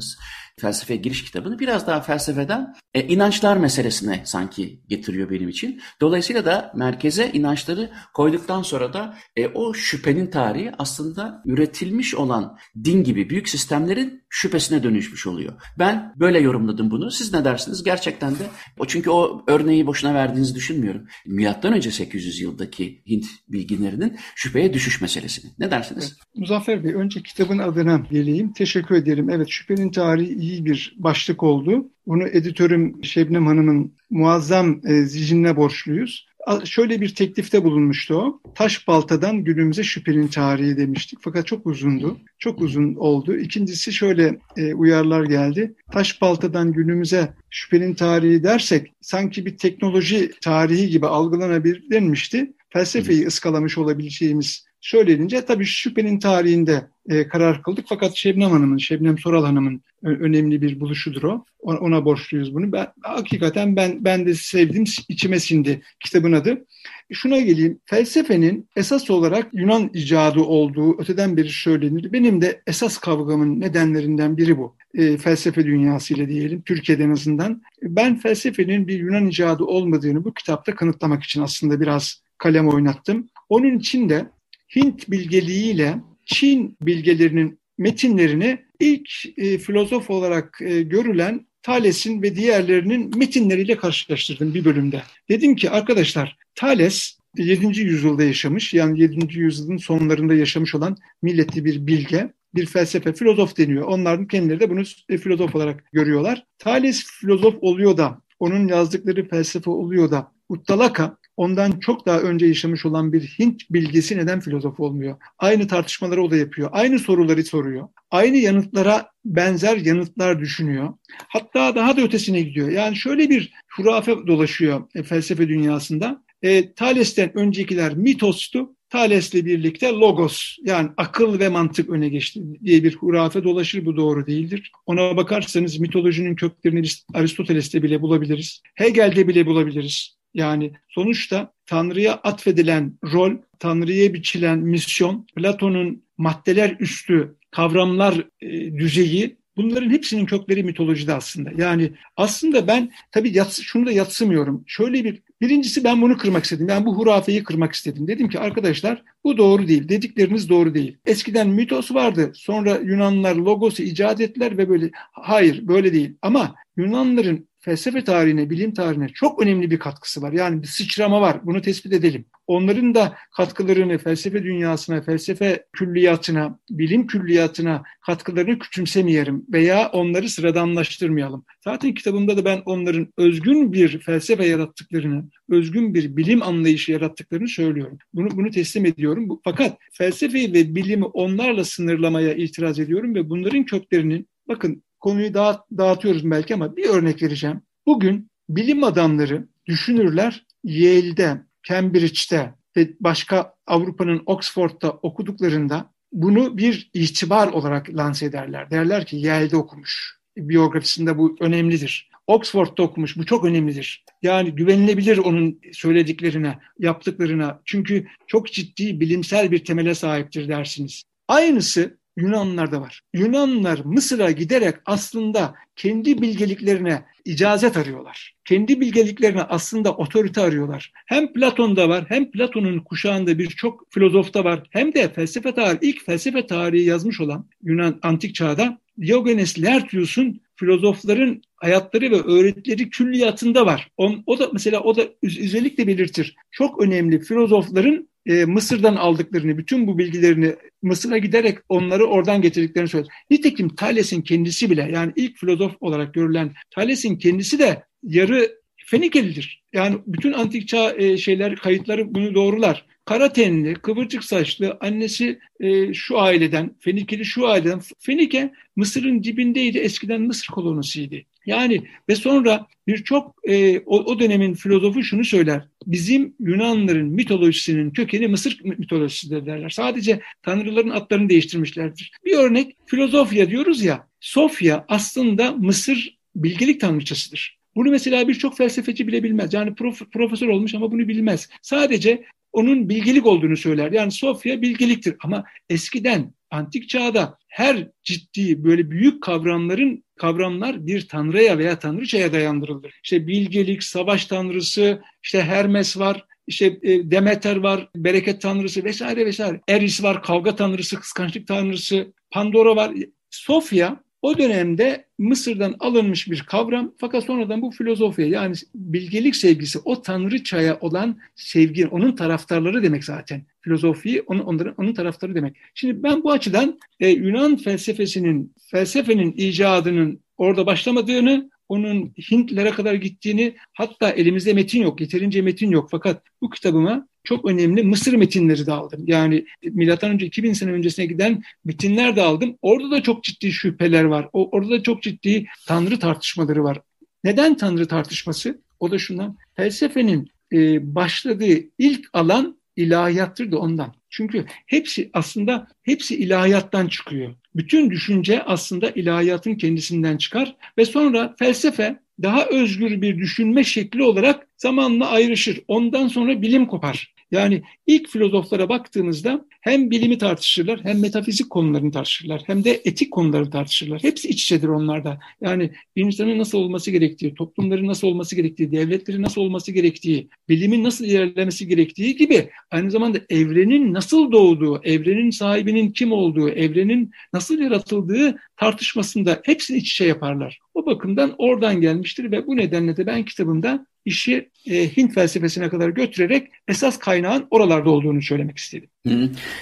[0.60, 5.80] felsefe giriş kitabını biraz daha felsefeden e, inançlar meselesine sanki getiriyor benim için.
[6.00, 13.04] Dolayısıyla da merkeze inançları koyduktan sonra da e, o şüphenin tarihi aslında üretilmiş olan din
[13.04, 15.52] gibi büyük sistemlerin şüphesine dönüşmüş oluyor.
[15.78, 17.10] Ben böyle yorumladım bunu.
[17.10, 17.82] Siz ne dersiniz?
[17.82, 18.46] Gerçekten de
[18.78, 21.06] o çünkü o örneği boşuna verdiğinizi düşünmüyorum.
[21.26, 25.50] Milattan önce 800 yıldaki Hint bilginlerinin şüpheye düşüş meselesini.
[25.58, 26.04] Ne dersiniz?
[26.04, 26.34] Evet.
[26.34, 28.52] Muzaffer Bey önce kitabın adına geleyim.
[28.52, 29.30] Teşekkür ederim.
[29.30, 31.90] Evet şüphenin tarihi iyi bir başlık oldu.
[32.06, 36.27] Bunu editörüm Şebnem Hanım'ın muazzam e, zihnine borçluyuz
[36.64, 38.40] şöyle bir teklifte bulunmuştu o.
[38.54, 41.18] Taş baltadan günümüze şüphenin tarihi demiştik.
[41.22, 42.18] Fakat çok uzundu.
[42.38, 43.36] Çok uzun oldu.
[43.36, 45.74] İkincisi şöyle e, uyarlar geldi.
[45.92, 52.52] Taş baltadan günümüze şüphenin tarihi dersek sanki bir teknoloji tarihi gibi algılanabilirmişti.
[52.72, 57.84] Felsefeyi ıskalamış olabileceğimiz söylenince tabii şüphenin tarihinde e, karar kıldık.
[57.88, 61.44] Fakat Şebnem Hanım'ın, Şebnem Soral Hanım'ın önemli bir buluşudur o.
[61.60, 62.72] Ona borçluyuz bunu.
[62.72, 66.64] Ben, hakikaten ben ben de sevdim, içime sindi kitabın adı.
[67.12, 67.80] Şuna geleyim.
[67.84, 72.12] Felsefenin esas olarak Yunan icadı olduğu öteden beri söylenir.
[72.12, 74.76] Benim de esas kavgamın nedenlerinden biri bu.
[74.94, 77.62] E, felsefe dünyasıyla diyelim, Türkiye'de en azından.
[77.82, 83.28] Ben felsefenin bir Yunan icadı olmadığını bu kitapta kanıtlamak için aslında biraz kalem oynattım.
[83.48, 84.26] Onun için de
[84.76, 93.76] Hint bilgeliğiyle Çin bilgelerinin metinlerini ilk e, filozof olarak e, görülen Thales'in ve diğerlerinin metinleriyle
[93.76, 95.02] karşılaştırdım bir bölümde.
[95.28, 97.80] Dedim ki arkadaşlar Thales 7.
[97.80, 99.38] yüzyılda yaşamış yani 7.
[99.38, 103.86] yüzyılın sonlarında yaşamış olan milletli bir bilge, bir felsefe, filozof deniyor.
[103.86, 106.44] Onların kendileri de bunu e, filozof olarak görüyorlar.
[106.58, 112.86] Thales filozof oluyor da, onun yazdıkları felsefe oluyor da, Uttalaka ondan çok daha önce yaşamış
[112.86, 115.16] olan bir Hint bilgisi neden filozof olmuyor?
[115.38, 116.68] Aynı tartışmaları o da yapıyor.
[116.72, 117.88] Aynı soruları soruyor.
[118.10, 120.94] Aynı yanıtlara benzer yanıtlar düşünüyor.
[121.28, 122.68] Hatta daha da ötesine gidiyor.
[122.68, 126.24] Yani şöyle bir hurafe dolaşıyor e, felsefe dünyasında.
[126.42, 128.74] E, Thales'ten öncekiler mitostu.
[128.90, 133.84] Thales'le birlikte logos yani akıl ve mantık öne geçti diye bir hurafe dolaşır.
[133.84, 134.72] Bu doğru değildir.
[134.86, 138.62] Ona bakarsanız mitolojinin köklerini Aristoteles'te bile bulabiliriz.
[138.74, 140.17] Hegel'de bile bulabiliriz.
[140.34, 149.90] Yani sonuçta Tanrı'ya atfedilen rol, Tanrı'ya biçilen misyon, Platon'un maddeler üstü kavramlar e, düzeyi Bunların
[149.90, 151.50] hepsinin kökleri mitolojide aslında.
[151.56, 154.64] Yani aslında ben tabii yats, şunu da yatsımıyorum.
[154.66, 156.68] Şöyle bir Birincisi ben bunu kırmak istedim.
[156.68, 158.08] Ben bu hurafeyi kırmak istedim.
[158.08, 159.88] Dedim ki arkadaşlar bu doğru değil.
[159.88, 160.96] Dedikleriniz doğru değil.
[161.06, 162.32] Eskiden mitos vardı.
[162.34, 166.14] Sonra Yunanlılar logosu icat ettiler ve böyle hayır böyle değil.
[166.22, 170.32] Ama Yunanların felsefe tarihine, bilim tarihine çok önemli bir katkısı var.
[170.32, 171.40] Yani bir sıçrama var.
[171.46, 172.24] Bunu tespit edelim.
[172.46, 181.44] Onların da katkılarını felsefe dünyasına, felsefe külliyatına, bilim külliyatına katkılarını küçümsemeyelim veya onları sıradanlaştırmayalım.
[181.64, 187.98] Zaten kitabımda da ben onların özgün bir felsefe yarattıklarını, özgün bir bilim anlayışı yarattıklarını söylüyorum.
[188.14, 189.40] Bunu, bunu teslim ediyorum.
[189.44, 196.30] Fakat felsefeyi ve bilimi onlarla sınırlamaya itiraz ediyorum ve bunların köklerinin bakın konuyu dağıt, dağıtıyoruz
[196.30, 197.62] belki ama bir örnek vereceğim.
[197.86, 207.90] Bugün bilim adamları, düşünürler Yale'de, Cambridge'de ve başka Avrupa'nın Oxford'da okuduklarında bunu bir itibar olarak
[207.90, 208.70] lanse ederler.
[208.70, 210.18] Derler ki Yale'de okumuş.
[210.36, 212.10] Biyografisinde bu önemlidir.
[212.26, 213.16] Oxford'da okumuş.
[213.16, 214.04] Bu çok önemlidir.
[214.22, 217.60] Yani güvenilebilir onun söylediklerine, yaptıklarına.
[217.64, 221.02] Çünkü çok ciddi bilimsel bir temele sahiptir dersiniz.
[221.28, 223.00] Aynısı Yunanlılarda var.
[223.14, 228.34] Yunanlılar Mısır'a giderek aslında kendi bilgeliklerine icazet arıyorlar.
[228.44, 230.92] Kendi bilgeliklerine aslında otorite arıyorlar.
[231.06, 236.46] Hem Platon'da var hem Platon'un kuşağında birçok filozofta var hem de felsefe tarihi, ilk felsefe
[236.46, 243.90] tarihi yazmış olan Yunan antik çağda Diogenes Laertius'un filozofların hayatları ve öğretileri külliyatında var.
[243.96, 246.36] O, o da mesela o da özellikle belirtir.
[246.50, 253.08] Çok önemli filozofların e, Mısır'dan aldıklarını, bütün bu bilgilerini Mısır'a giderek onları oradan getirdiklerini söyler.
[253.30, 259.62] Nitekim Thales'in kendisi bile yani ilk filozof olarak görülen Thales'in kendisi de yarı Fenikelidir.
[259.72, 262.86] Yani bütün antik çağ e, şeyler, kayıtları bunu doğrular.
[263.04, 267.80] Kara tenli, kıvırcık saçlı, annesi e, şu aileden, Fenikeli şu aileden.
[267.98, 271.26] Fenike Mısır'ın dibindeydi, eskiden Mısır kolonisiydi.
[271.48, 275.62] Yani ve sonra birçok e, o, o dönemin filozofu şunu söyler.
[275.86, 279.70] Bizim Yunanların mitolojisinin kökeni Mısır mitolojisidir derler.
[279.70, 282.12] Sadece tanrıların adlarını değiştirmişlerdir.
[282.24, 284.08] Bir örnek filozofya diyoruz ya.
[284.20, 287.58] Sofya aslında Mısır bilgelik tanrıçasıdır.
[287.76, 289.54] Bunu mesela birçok felsefeci bile bilmez.
[289.54, 291.48] Yani prof, profesör olmuş ama bunu bilmez.
[291.62, 293.92] Sadece onun bilgelik olduğunu söyler.
[293.92, 301.58] Yani Sofya bilgeliktir ama eskiden antik çağda her ciddi böyle büyük kavramların kavramlar bir tanrıya
[301.58, 303.00] veya tanrıçaya dayandırılır.
[303.04, 309.60] İşte bilgelik, savaş tanrısı, işte Hermes var, işte e, Demeter var, bereket tanrısı vesaire vesaire.
[309.68, 312.92] Eris var, kavga tanrısı, kıskançlık tanrısı, Pandora var.
[313.30, 320.02] Sofya o dönemde Mısır'dan alınmış bir kavram fakat sonradan bu filozofiye yani bilgelik sevgisi o
[320.02, 323.42] tanrıçaya olan sevgi onun taraftarları demek zaten.
[323.68, 325.56] Filozofi onun, onların, onun taraftarı demek.
[325.74, 333.56] Şimdi ben bu açıdan e, Yunan felsefesinin felsefenin icadının orada başlamadığını onun Hintlere kadar gittiğini
[333.72, 335.88] hatta elimizde metin yok, yeterince metin yok.
[335.90, 339.04] Fakat bu kitabıma çok önemli Mısır metinleri de aldım.
[339.06, 342.58] Yani milattan önce 2000 sene öncesine giden metinler de aldım.
[342.62, 344.28] Orada da çok ciddi şüpheler var.
[344.32, 346.80] O, orada da çok ciddi tanrı tartışmaları var.
[347.24, 348.60] Neden tanrı tartışması?
[348.80, 349.36] O da şundan.
[349.56, 353.94] Felsefenin e, başladığı ilk alan ilahiyattır da ondan.
[354.10, 357.34] Çünkü hepsi aslında hepsi ilahiyattan çıkıyor.
[357.54, 364.46] Bütün düşünce aslında ilahiyatın kendisinden çıkar ve sonra felsefe daha özgür bir düşünme şekli olarak
[364.56, 365.60] zamanla ayrışır.
[365.68, 367.14] Ondan sonra bilim kopar.
[367.30, 373.50] Yani ilk filozoflara baktığınızda hem bilimi tartışırlar hem metafizik konularını tartışırlar hem de etik konuları
[373.50, 374.02] tartışırlar.
[374.02, 375.18] Hepsi iç içedir onlarda.
[375.40, 381.04] Yani insanın nasıl olması gerektiği, toplumların nasıl olması gerektiği, devletlerin nasıl olması gerektiği, bilimin nasıl
[381.04, 388.36] ilerlemesi gerektiği gibi aynı zamanda evrenin nasıl doğduğu, evrenin sahibinin kim olduğu, evrenin nasıl yaratıldığı
[388.56, 390.58] tartışmasında hepsini iç içe yaparlar.
[390.74, 395.88] O bakımdan oradan gelmiştir ve bu nedenle de ben kitabımda işi e, Hint felsefesine kadar
[395.88, 398.88] götürerek esas kaynağın oralarda olduğunu söylemek istedim.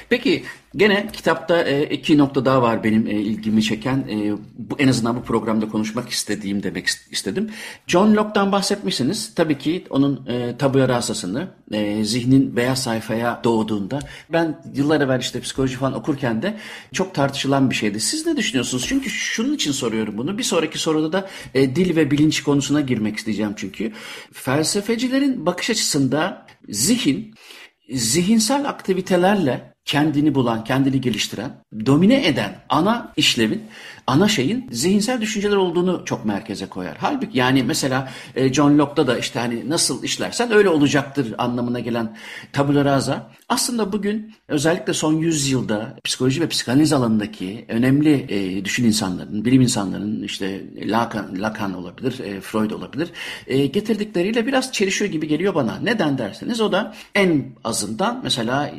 [0.08, 0.44] Peki
[0.76, 3.96] gene kitapta e, iki nokta daha var benim e, ilgimi çeken.
[3.98, 7.50] E, bu en azından bu programda konuşmak istediğim demek istedim.
[7.86, 9.34] John Locke'dan bahsetmişsiniz.
[9.34, 11.48] Tabii ki onun e, tabu rasasını
[12.02, 13.98] zihnin beyaz sayfaya doğduğunda
[14.32, 16.56] ben yıllar evvel işte psikoloji falan okurken de
[16.92, 18.00] çok tartışılan bir şeydi.
[18.00, 18.84] Siz ne düşünüyorsunuz?
[18.88, 20.38] Çünkü şunun için soruyorum bunu.
[20.38, 23.92] Bir sonraki soruda da dil ve bilinç konusuna girmek isteyeceğim çünkü.
[24.32, 27.34] Felsefecilerin bakış açısında zihin
[27.88, 31.50] zihinsel aktivitelerle kendini bulan, kendini geliştiren,
[31.86, 33.62] domine eden ana işlevin,
[34.06, 36.96] ana şeyin zihinsel düşünceler olduğunu çok merkeze koyar.
[37.00, 42.16] Halbuki yani mesela e, John Locke'da da işte hani nasıl işlersen öyle olacaktır anlamına gelen
[42.52, 48.84] tabula rasa aslında bugün özellikle son 100 yılda psikoloji ve psikanaliz alanındaki önemli e, düşün
[48.84, 53.10] insanların, bilim insanlarının işte Lacan, Lacan olabilir, e, Freud olabilir
[53.46, 55.78] e, getirdikleriyle biraz çelişiyor gibi geliyor bana.
[55.82, 58.74] Neden derseniz o da en azından mesela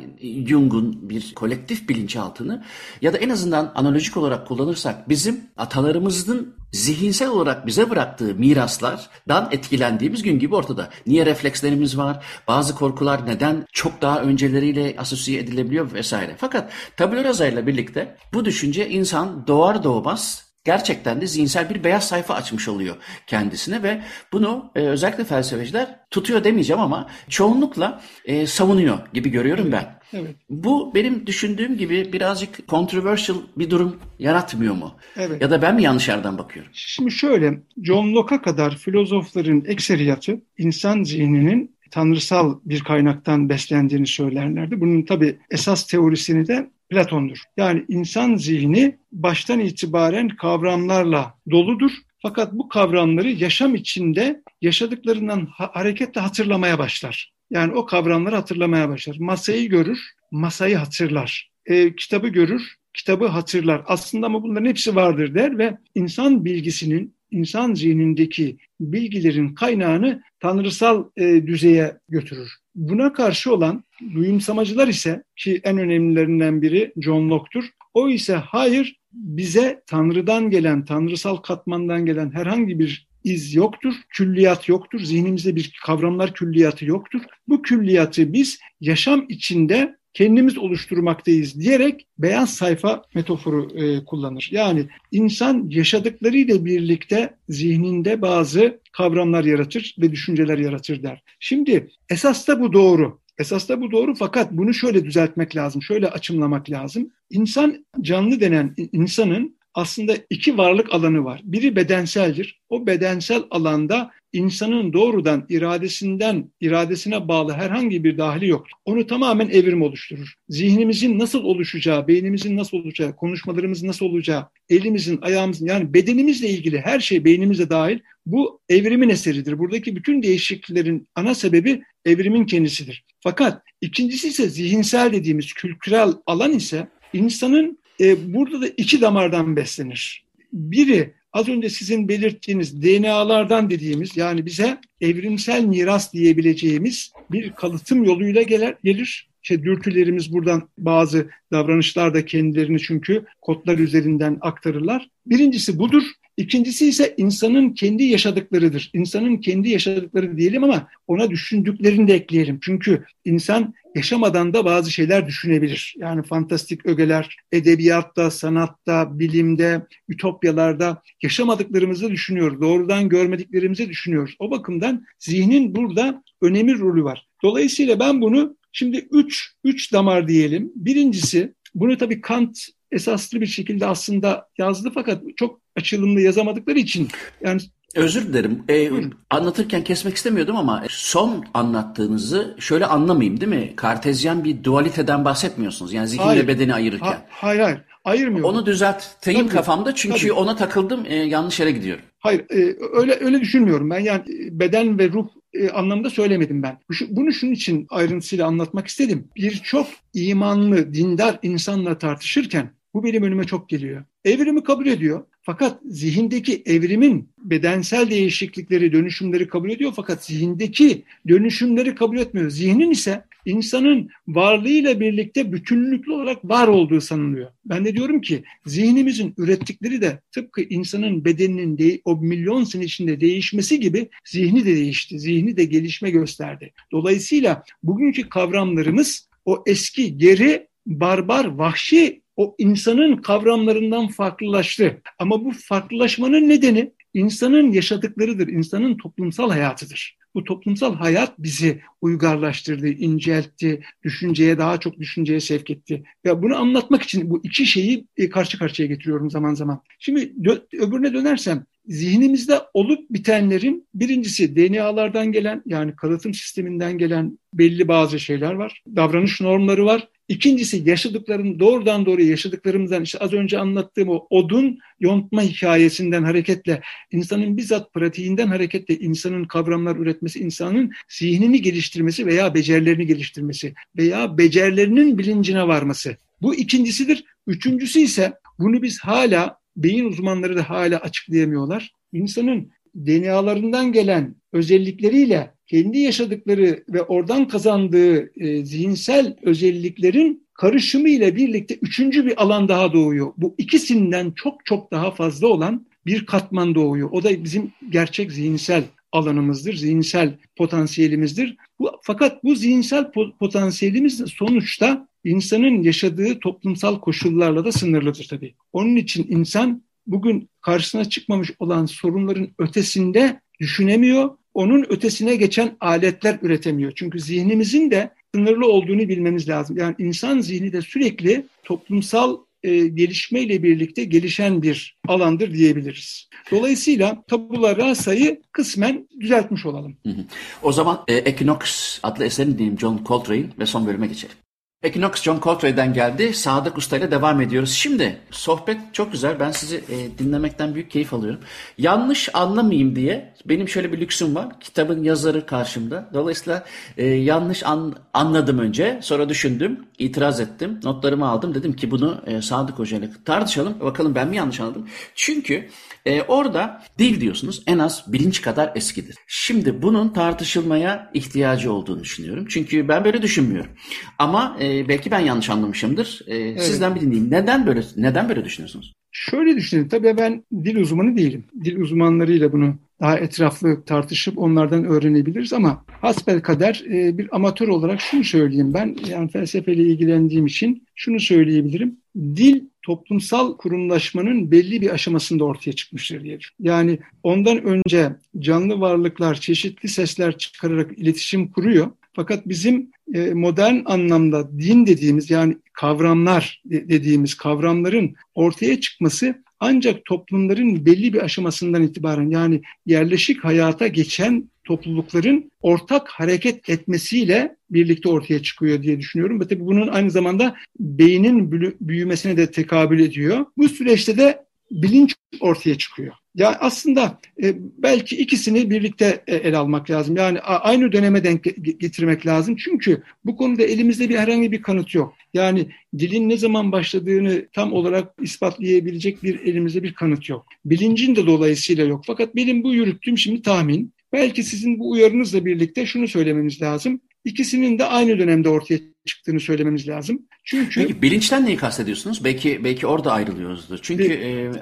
[0.46, 2.64] Jung'un bir kolektif bilinçaltını
[3.02, 10.22] ya da en azından analojik olarak kullanırsak bizim atalarımızın zihinsel olarak bize bıraktığı miraslardan etkilendiğimiz
[10.22, 10.90] gün gibi ortada.
[11.06, 12.24] Niye reflekslerimiz var?
[12.48, 16.34] Bazı korkular neden çok daha önceleriyle asosiye edilebiliyor vesaire.
[16.38, 22.34] Fakat tabula ile birlikte bu düşünce insan doğar doğmaz gerçekten de zihinsel bir beyaz sayfa
[22.34, 24.00] açmış oluyor kendisine ve
[24.32, 29.98] bunu e, özellikle felsefeciler tutuyor demeyeceğim ama çoğunlukla e, savunuyor gibi görüyorum ben.
[30.12, 30.36] Evet.
[30.50, 34.96] Bu benim düşündüğüm gibi birazcık controversial bir durum yaratmıyor mu?
[35.16, 35.42] Evet.
[35.42, 36.72] Ya da ben mi yanlış yerden bakıyorum?
[36.74, 44.80] Şimdi şöyle, John Locke'a kadar filozofların ekseriyatı insan zihninin tanrısal bir kaynaktan beslendiğini söylerlerdi.
[44.80, 47.38] Bunun tabi esas teorisini de Platon'dur.
[47.56, 51.90] Yani insan zihni baştan itibaren kavramlarla doludur.
[52.22, 57.32] Fakat bu kavramları yaşam içinde yaşadıklarından ha- hareketle hatırlamaya başlar.
[57.50, 59.16] Yani o kavramları hatırlamaya başlar.
[59.18, 59.98] Masayı görür,
[60.30, 61.50] masayı hatırlar.
[61.66, 63.82] E, kitabı görür, kitabı hatırlar.
[63.86, 71.46] Aslında ama bunların hepsi vardır der ve insan bilgisinin, insan zihnindeki bilgilerin kaynağını tanrısal e,
[71.46, 72.52] düzeye götürür.
[72.74, 77.64] Buna karşı olan duyumsamacılar ise ki en önemlilerinden biri John Locke'tur.
[77.94, 85.00] O ise hayır bize Tanrı'dan gelen, tanrısal katmandan gelen herhangi bir iz yoktur, külliyat yoktur,
[85.00, 87.20] zihnimizde bir kavramlar külliyatı yoktur.
[87.48, 94.48] Bu külliyatı biz yaşam içinde kendimiz oluşturmaktayız diyerek beyaz sayfa metaforu e, kullanır.
[94.52, 101.22] Yani insan yaşadıklarıyla birlikte zihninde bazı kavramlar yaratır ve düşünceler yaratır der.
[101.40, 103.20] Şimdi esas da bu doğru.
[103.38, 107.10] Esas da bu doğru fakat bunu şöyle düzeltmek lazım, şöyle açımlamak lazım.
[107.30, 111.40] İnsan canlı denen insanın aslında iki varlık alanı var.
[111.44, 112.60] Biri bedenseldir.
[112.68, 118.66] O bedensel alanda insanın doğrudan iradesinden iradesine bağlı herhangi bir dahili yok.
[118.84, 120.34] Onu tamamen evrim oluşturur.
[120.48, 127.00] Zihnimizin nasıl oluşacağı, beynimizin nasıl olacağı, konuşmalarımızın nasıl olacağı, elimizin, ayağımızın yani bedenimizle ilgili her
[127.00, 129.58] şey beynimize dahil bu evrimin eseridir.
[129.58, 133.04] Buradaki bütün değişikliklerin ana sebebi evrimin kendisidir.
[133.20, 140.24] Fakat ikincisi ise zihinsel dediğimiz kültürel alan ise insanın e, burada da iki damardan beslenir.
[140.52, 148.42] Biri az önce sizin belirttiğiniz DNA'lardan dediğimiz yani bize evrimsel miras diyebileceğimiz bir kalıtım yoluyla
[148.42, 148.74] gelir.
[148.84, 149.28] gelir.
[149.42, 155.10] İşte dürtülerimiz buradan bazı davranışlar da kendilerini çünkü kodlar üzerinden aktarırlar.
[155.26, 156.02] Birincisi budur.
[156.36, 158.90] İkincisi ise insanın kendi yaşadıklarıdır.
[158.94, 162.58] İnsanın kendi yaşadıkları diyelim ama ona düşündüklerini de ekleyelim.
[162.62, 165.94] Çünkü insan yaşamadan da bazı şeyler düşünebilir.
[165.98, 172.60] Yani fantastik ögeler, edebiyatta, sanatta, bilimde, ütopyalarda yaşamadıklarımızı düşünüyoruz.
[172.60, 174.36] Doğrudan görmediklerimizi düşünüyoruz.
[174.38, 177.26] O bakımdan zihnin burada önemli rolü var.
[177.42, 180.72] Dolayısıyla ben bunu şimdi üç, üç damar diyelim.
[180.74, 182.58] Birincisi bunu tabii Kant
[182.92, 187.08] esaslı bir şekilde aslında yazdı fakat çok açılımlı yazamadıkları için
[187.40, 187.60] yani
[187.98, 188.62] Özür dilerim.
[188.70, 188.90] Ee,
[189.30, 193.72] anlatırken kesmek istemiyordum ama son anlattığınızı şöyle anlamayayım değil mi?
[193.76, 195.92] Kartezyen bir dualiteden bahsetmiyorsunuz.
[195.92, 197.06] Yani zihinle hayır, bedeni ayırırken.
[197.06, 197.78] Ha, hayır hayır.
[198.04, 198.50] Ayırmıyorum.
[198.50, 200.32] Onu düzelteyim tabii, kafamda çünkü tabii.
[200.32, 202.04] ona takıldım e, yanlış yere gidiyorum.
[202.18, 206.78] Hayır e, öyle öyle düşünmüyorum ben yani beden ve ruh e, anlamda söylemedim ben.
[207.08, 209.28] Bunu şunun için ayrıntısıyla anlatmak istedim.
[209.36, 214.04] Birçok imanlı, dindar insanla tartışırken bu benim önüme çok geliyor.
[214.24, 215.24] Evrimi kabul ediyor.
[215.48, 222.50] Fakat zihindeki evrimin bedensel değişiklikleri, dönüşümleri kabul ediyor fakat zihindeki dönüşümleri kabul etmiyor.
[222.50, 227.50] Zihnin ise insanın varlığıyla birlikte bütünlüklü olarak var olduğu sanılıyor.
[227.64, 233.20] Ben de diyorum ki zihnimizin ürettikleri de tıpkı insanın bedeninin de, o milyon sene içinde
[233.20, 235.18] değişmesi gibi zihni de değişti.
[235.18, 236.72] Zihni de gelişme gösterdi.
[236.92, 245.02] Dolayısıyla bugünkü kavramlarımız o eski geri barbar, vahşi o insanın kavramlarından farklılaştı.
[245.18, 250.18] Ama bu farklılaşmanın nedeni insanın yaşadıklarıdır, insanın toplumsal hayatıdır.
[250.34, 256.02] Bu toplumsal hayat bizi uygarlaştırdı, inceltti, düşünceye daha çok düşünceye sevk etti.
[256.24, 259.82] Ya bunu anlatmak için bu iki şeyi e, karşı karşıya getiriyorum zaman zaman.
[259.98, 260.32] Şimdi
[260.72, 268.52] öbürüne dönersem zihnimizde olup bitenlerin birincisi DNA'lardan gelen yani kalıtım sisteminden gelen belli bazı şeyler
[268.52, 268.82] var.
[268.96, 270.08] Davranış normları var.
[270.28, 277.56] İkincisi yaşadıklarım doğrudan doğruya yaşadıklarımızdan işte az önce anlattığım o odun yontma hikayesinden hareketle insanın
[277.56, 285.68] bizzat pratiğinden hareketle insanın kavramlar üretmesi, insanın zihnini geliştirmesi veya becerilerini geliştirmesi veya becerilerinin bilincine
[285.68, 286.16] varması.
[286.42, 287.24] Bu ikincisidir.
[287.46, 291.92] Üçüncüsü ise bunu biz hala beyin uzmanları da hala açıklayamıyorlar.
[292.12, 301.78] İnsanın DNA'larından gelen özellikleriyle kendi yaşadıkları ve oradan kazandığı e, zihinsel özelliklerin karışımı ile birlikte
[301.82, 303.32] üçüncü bir alan daha doğuyor.
[303.36, 307.08] Bu ikisinden çok çok daha fazla olan bir katman doğuyor.
[307.12, 311.56] O da bizim gerçek zihinsel alanımızdır, zihinsel potansiyelimizdir.
[311.78, 313.10] Bu, fakat bu zihinsel
[313.40, 318.54] potansiyelimiz sonuçta insanın yaşadığı toplumsal koşullarla da sınırlıdır tabii.
[318.72, 324.30] Onun için insan bugün karşısına çıkmamış olan sorunların ötesinde düşünemiyor.
[324.58, 326.92] Onun ötesine geçen aletler üretemiyor.
[326.96, 329.76] Çünkü zihnimizin de sınırlı olduğunu bilmemiz lazım.
[329.76, 336.28] Yani insan zihni de sürekli toplumsal e, gelişmeyle birlikte gelişen bir alandır diyebiliriz.
[336.50, 339.96] Dolayısıyla tabula rasayı kısmen düzeltmiş olalım.
[340.06, 340.24] Hı hı.
[340.62, 344.36] O zaman e, Equinox adlı eserini dinleyeyim John Coltrane ve son bölüme geçelim.
[344.82, 346.34] Equinox John Coltrane'den geldi.
[346.34, 347.72] Sadık Usta ile devam ediyoruz.
[347.72, 349.40] Şimdi sohbet çok güzel.
[349.40, 351.40] Ben sizi e, dinlemekten büyük keyif alıyorum.
[351.78, 354.60] Yanlış anlamayayım diye benim şöyle bir lüksüm var.
[354.60, 356.10] Kitabın yazarı karşımda.
[356.14, 356.64] Dolayısıyla
[356.96, 358.98] e, yanlış an, anladım önce.
[359.02, 359.84] Sonra düşündüm.
[359.98, 360.80] itiraz ettim.
[360.84, 361.54] Notlarımı aldım.
[361.54, 363.80] Dedim ki bunu e, Sadık Hoca ile tartışalım.
[363.80, 364.88] Bakalım ben mi yanlış anladım?
[365.14, 365.68] Çünkü
[366.06, 369.16] e, orada dil diyorsunuz en az bilinç kadar eskidir.
[369.26, 372.46] Şimdi bunun tartışılmaya ihtiyacı olduğunu düşünüyorum.
[372.48, 373.70] Çünkü ben böyle düşünmüyorum.
[374.18, 376.22] Ama e, belki ben yanlış anlamışımdır.
[376.26, 376.62] E, evet.
[376.62, 377.30] Sizden bir dinleyeyim.
[377.30, 378.92] Neden böyle neden böyle düşünüyorsunuz?
[379.10, 379.88] Şöyle düşünün.
[379.88, 381.44] Tabii ben dil uzmanı değilim.
[381.64, 388.00] Dil uzmanlarıyla bunu daha etraflı tartışıp onlardan öğrenebiliriz ama hasbel kader e, bir amatör olarak
[388.00, 391.96] şunu söyleyeyim ben yani felsefeyle ilgilendiğim için şunu söyleyebilirim.
[392.16, 399.88] Dil toplumsal kurumlaşmanın belli bir aşamasında ortaya çıkmıştır diye Yani ondan önce canlı varlıklar çeşitli
[399.88, 401.90] sesler çıkararak iletişim kuruyor.
[402.18, 410.86] Fakat bizim e, modern anlamda din dediğimiz yani kavramlar dediğimiz kavramların ortaya çıkması ancak toplumların
[410.86, 418.82] belli bir aşamasından itibaren yani yerleşik hayata geçen toplulukların ortak hareket etmesiyle birlikte ortaya çıkıyor
[418.82, 419.40] diye düşünüyorum.
[419.40, 423.46] Ve tabii bunun aynı zamanda beynin büyümesine de tekabül ediyor.
[423.56, 426.14] Bu süreçte de bilinç ortaya çıkıyor.
[426.34, 430.16] Yani aslında e, belki ikisini birlikte e, el almak lazım.
[430.16, 431.44] Yani a, aynı döneme denk
[431.80, 432.56] getirmek lazım.
[432.56, 435.14] Çünkü bu konuda elimizde bir herhangi bir kanıt yok.
[435.34, 440.46] Yani dilin ne zaman başladığını tam olarak ispatlayabilecek bir elimizde bir kanıt yok.
[440.64, 442.04] Bilincin de dolayısıyla yok.
[442.06, 443.92] Fakat benim bu yürüttüğüm şimdi tahmin.
[444.12, 447.00] Belki sizin bu uyarınızla birlikte şunu söylememiz lazım.
[447.24, 448.78] İkisinin de aynı dönemde ortaya
[449.08, 450.22] çıktığını söylememiz lazım.
[450.44, 452.24] Çünkü Peki bilinçten neyi kastediyorsunuz?
[452.24, 453.78] Belki belki orada ayrılıyoruzdur.
[453.82, 454.52] Çünkü e,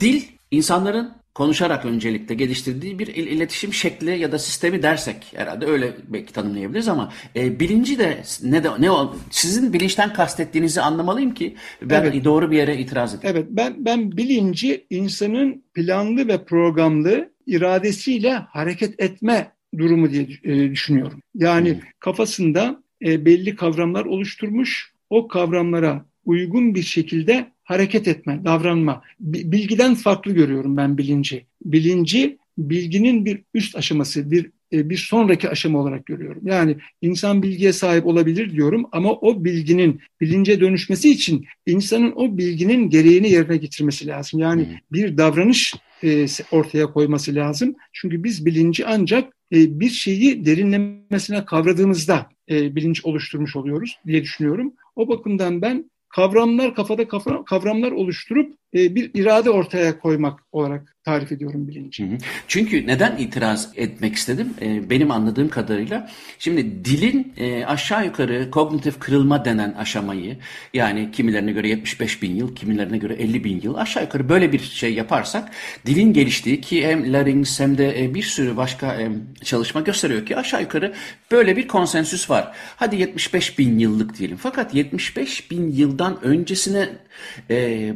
[0.00, 5.92] dil insanların konuşarak öncelikle geliştirdiği bir il- iletişim şekli ya da sistemi dersek herhalde öyle
[6.08, 8.88] belki tanımlayabiliriz ama e, bilinci de ne de ne
[9.30, 12.24] sizin bilinçten kastettiğinizi anlamalıyım ki ben evet.
[12.24, 13.36] doğru bir yere itiraz edeyim.
[13.36, 21.20] Evet ben ben bilinci insanın planlı ve programlı iradesiyle hareket etme durumu diye e, düşünüyorum.
[21.34, 21.80] Yani hmm.
[21.98, 24.92] kafasında e, belli kavramlar oluşturmuş.
[25.10, 29.02] O kavramlara uygun bir şekilde hareket etme, davranma.
[29.20, 31.46] Bilgiden farklı görüyorum ben bilinci.
[31.64, 36.42] Bilinci bilginin bir üst aşaması, bir e, bir sonraki aşama olarak görüyorum.
[36.46, 42.90] Yani insan bilgiye sahip olabilir diyorum ama o bilginin bilince dönüşmesi için insanın o bilginin
[42.90, 44.40] gereğini yerine getirmesi lazım.
[44.40, 45.74] Yani bir davranış
[46.04, 47.74] e, ortaya koyması lazım.
[47.92, 54.72] Çünkü biz bilinci ancak e, bir şeyi derinlemesine kavradığımızda bilinç oluşturmuş oluyoruz diye düşünüyorum.
[54.96, 57.08] O bakımdan ben kavramlar kafada
[57.44, 62.18] kavramlar oluşturup bir irade ortaya koymak olarak tarif ediyorum bilinci.
[62.48, 64.54] Çünkü neden itiraz etmek istedim?
[64.60, 70.36] Ee, benim anladığım kadarıyla şimdi dilin e, aşağı yukarı kognitif kırılma denen aşamayı
[70.74, 74.58] yani kimilerine göre 75 bin yıl, kimilerine göre 50 bin yıl aşağı yukarı böyle bir
[74.58, 75.50] şey yaparsak
[75.86, 79.08] dilin geliştiği ki hem larynx hem de e, bir sürü başka e,
[79.44, 80.92] çalışma gösteriyor ki aşağı yukarı
[81.30, 82.52] böyle bir konsensüs var.
[82.76, 84.36] Hadi 75 bin yıllık diyelim.
[84.36, 86.88] Fakat 75 bin yıldan öncesine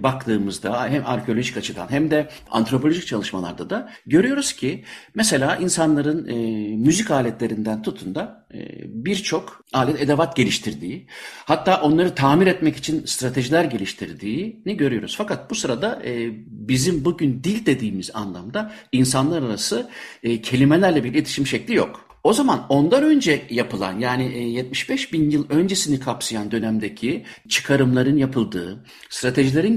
[0.03, 6.35] baktığımızda hem arkeolojik açıdan hem de antropolojik çalışmalarda da görüyoruz ki mesela insanların e,
[6.77, 8.59] müzik aletlerinden tutun da e,
[9.05, 11.07] birçok alet edevat geliştirdiği
[11.45, 15.15] hatta onları tamir etmek için stratejiler geliştirdiğini görüyoruz.
[15.19, 19.91] Fakat bu sırada e, bizim bugün dil dediğimiz anlamda insanlar arası
[20.23, 22.07] e, kelimelerle bir iletişim şekli yok.
[22.27, 29.77] O zaman ondan önce yapılan yani 75 bin yıl öncesini kapsayan dönemdeki çıkarımların yapıldığı, stratejilerin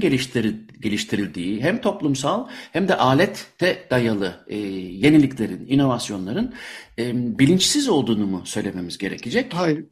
[0.80, 4.34] geliştirildiği hem toplumsal hem de alette dayalı
[4.90, 6.54] yeniliklerin, inovasyonların
[7.38, 9.54] bilinçsiz olduğunu mu söylememiz gerekecek?
[9.54, 9.84] Hayır.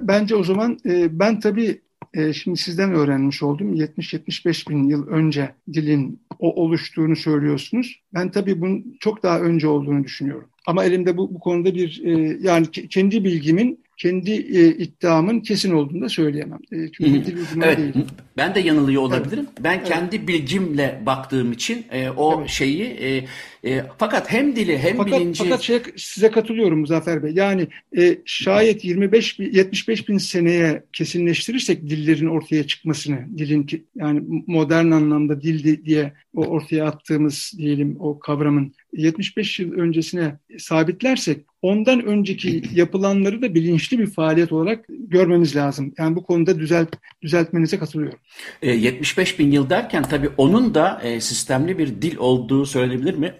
[0.00, 0.78] Bence o zaman
[1.10, 1.80] ben tabii
[2.16, 3.74] e, şimdi sizden öğrenmiş oldum.
[3.74, 8.00] 70-75 bin yıl önce dilin o oluştuğunu söylüyorsunuz.
[8.14, 10.48] Ben tabii bunun çok daha önce olduğunu düşünüyorum.
[10.66, 16.00] Ama elimde bu, bu konuda bir e, yani kendi bilgimin kendi e, iddiamın kesin olduğunu
[16.00, 16.58] da söyleyemem.
[16.72, 17.94] E, çünkü dil evet.
[18.36, 19.46] Ben de yanılıyor olabilirim.
[19.48, 19.64] Evet.
[19.64, 19.88] Ben evet.
[19.88, 22.50] kendi bilgimle baktığım için e, o evet.
[22.50, 23.24] şeyi e,
[23.64, 25.44] e, fakat hem dili hem fakat, bilinci...
[25.44, 27.32] Fakat şey, size katılıyorum Muzaffer Bey.
[27.32, 27.66] Yani
[27.98, 33.66] e, şayet 25 75 bin seneye kesinleştirirsek dillerin ortaya çıkmasını, dilin
[33.96, 41.44] yani modern anlamda dil diye o ortaya attığımız diyelim o kavramın 75 yıl öncesine sabitlersek
[41.62, 45.94] ondan önceki yapılanları da bilinçli bir faaliyet olarak görmemiz lazım.
[45.98, 48.18] Yani bu konuda düzelt düzeltmenize katılıyorum.
[48.62, 53.34] E, 75 bin yıl derken tabii onun da e, sistemli bir dil olduğu söylenebilir mi?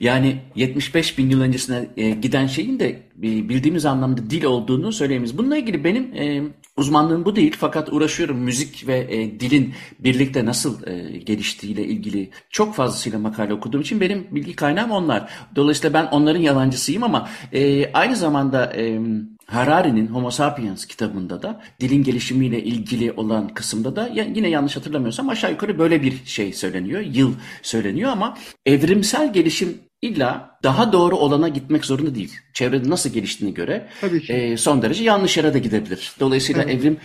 [0.00, 5.38] Yani 75 bin yıl öncesine e, giden şeyin de e, bildiğimiz anlamda dil olduğunu söyleyemeyiz.
[5.38, 6.42] Bununla ilgili benim e,
[6.78, 12.74] uzmanlığım bu değil fakat uğraşıyorum müzik ve e, dilin birlikte nasıl e, geliştiğiyle ilgili çok
[12.74, 15.30] fazlasıyla makale okuduğum için benim bilgi kaynağım onlar.
[15.56, 19.00] Dolayısıyla ben onların yalancısıyım ama e, aynı zamanda e,
[19.46, 25.50] Harari'nin Homo Sapiens kitabında da dilin gelişimiyle ilgili olan kısımda da yine yanlış hatırlamıyorsam aşağı
[25.50, 27.00] yukarı böyle bir şey söyleniyor.
[27.00, 32.32] Yıl söyleniyor ama evrimsel gelişim illa daha doğru olana gitmek zorunda değil.
[32.52, 33.88] Çevrede nasıl geliştiğine göre.
[34.28, 36.12] E, son derece yanlış yere de gidebilir.
[36.20, 36.74] Dolayısıyla evet.
[36.74, 36.96] evrim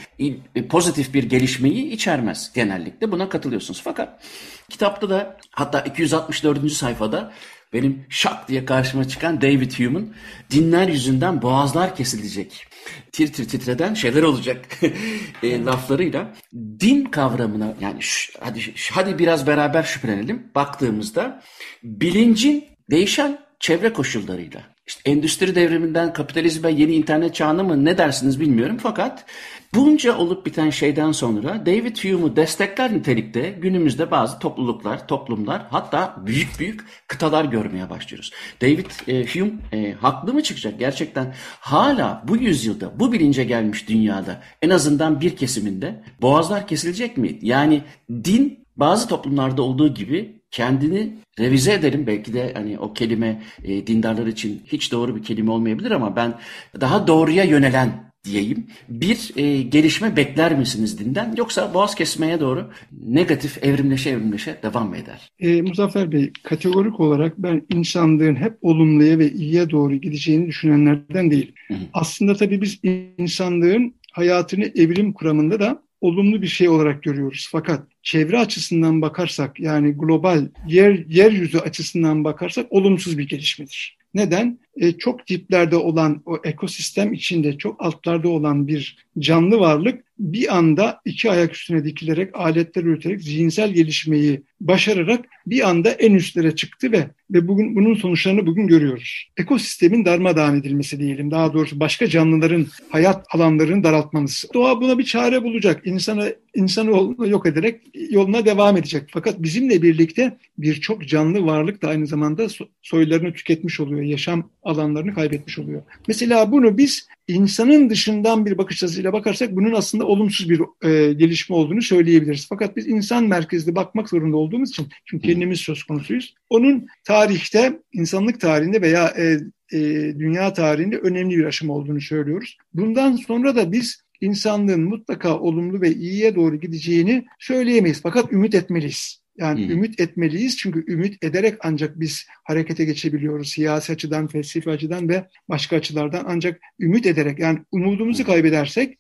[0.56, 3.12] e, pozitif bir gelişmeyi içermez genellikle.
[3.12, 3.82] Buna katılıyorsunuz.
[3.84, 4.24] Fakat
[4.70, 6.72] kitapta da hatta 264.
[6.72, 7.32] sayfada
[7.74, 10.14] benim şak diye karşıma çıkan David Hume'un
[10.52, 12.68] dinler yüzünden boğazlar kesilecek.
[13.12, 14.66] Tir tir titreden şeyler olacak
[15.44, 18.00] e, laflarıyla din kavramına yani
[18.40, 20.52] hadi hadi biraz beraber şüphelenelim.
[20.56, 21.44] Baktığımızda
[21.84, 28.78] bilincin değişen çevre koşullarıyla işte endüstri devriminden kapitalizme yeni internet çağına mı ne dersiniz bilmiyorum
[28.82, 29.26] fakat
[29.74, 36.60] bunca olup biten şeyden sonra David Hume'u destekler nitelikte günümüzde bazı topluluklar, toplumlar hatta büyük
[36.60, 38.32] büyük kıtalar görmeye başlıyoruz.
[38.62, 44.42] David e, Hume e, haklı mı çıkacak gerçekten hala bu yüzyılda bu bilince gelmiş dünyada
[44.62, 47.40] en azından bir kesiminde boğazlar kesilecek mi?
[47.42, 52.08] Yani din bazı toplumlarda olduğu gibi kendini revize edelim.
[52.08, 56.34] Belki de hani o kelime e, dindarlar için hiç doğru bir kelime olmayabilir ama ben
[56.82, 58.68] daha doğruya yönelen diyeyim.
[58.90, 62.70] Bir e, gelişme bekler misiniz dinden yoksa boğaz kesmeye doğru
[63.08, 65.32] negatif evrimleşe evrimleşe devam mı eder?
[65.40, 71.54] E, Muzaffer Bey kategorik olarak ben insanlığın hep olumluya ve iyiye doğru gideceğini düşünenlerden değilim.
[71.68, 71.78] Hı hı.
[71.94, 72.80] Aslında tabii biz
[73.18, 77.48] insanlığın hayatını evrim kuramında da olumlu bir şey olarak görüyoruz.
[77.52, 83.98] Fakat çevre açısından bakarsak yani global yer yeryüzü açısından bakarsak olumsuz bir gelişmedir.
[84.14, 84.60] Neden?
[84.76, 91.02] E, çok diplerde olan o ekosistem içinde çok altlarda olan bir canlı varlık bir anda
[91.06, 97.08] iki ayak üstüne dikilerek aletler üreterek zihinsel gelişmeyi başararak bir anda en üstlere çıktı ve
[97.34, 99.28] ve bugün bunun sonuçlarını bugün görüyoruz.
[99.38, 101.32] Ekosistemin darmadağın edilmesi diyelim.
[101.32, 104.46] Daha doğrusu başka canlıların hayat alanlarını daraltmamız.
[104.54, 105.88] Doğa buna bir çare bulacak.
[105.88, 109.04] İnsanı insanı yok ederek yoluna devam edecek.
[109.14, 112.48] Fakat bizimle birlikte birçok canlı varlık da aynı zamanda
[112.82, 114.02] soylarını tüketmiş oluyor.
[114.02, 115.84] Yaşam alanlarını kaybetmiş oluyor.
[116.08, 121.56] Mesela bunu biz insanın dışından bir bakış açısıyla bakarsak bunun aslında olumsuz bir e, gelişme
[121.56, 122.46] olduğunu söyleyebiliriz.
[122.50, 126.36] Fakat biz insan merkezli bakmak zorunda olduğumuz için çünkü kendimiz söz konusuyuz.
[126.50, 129.40] Onun tarihte, insanlık tarihinde veya e,
[129.74, 129.80] e,
[130.20, 132.58] dünya tarihinde önemli bir aşama olduğunu söylüyoruz.
[132.74, 138.02] Bundan sonra da biz insanlığın mutlaka olumlu ve iyiye doğru gideceğini söyleyemeyiz.
[138.02, 139.23] Fakat ümit etmeliyiz.
[139.38, 139.72] Yani hmm.
[139.72, 143.50] ümit etmeliyiz çünkü ümit ederek ancak biz harekete geçebiliyoruz.
[143.50, 148.98] Siyasi açıdan, felsefi açıdan ve başka açılardan ancak ümit ederek yani umudumuzu kaybedersek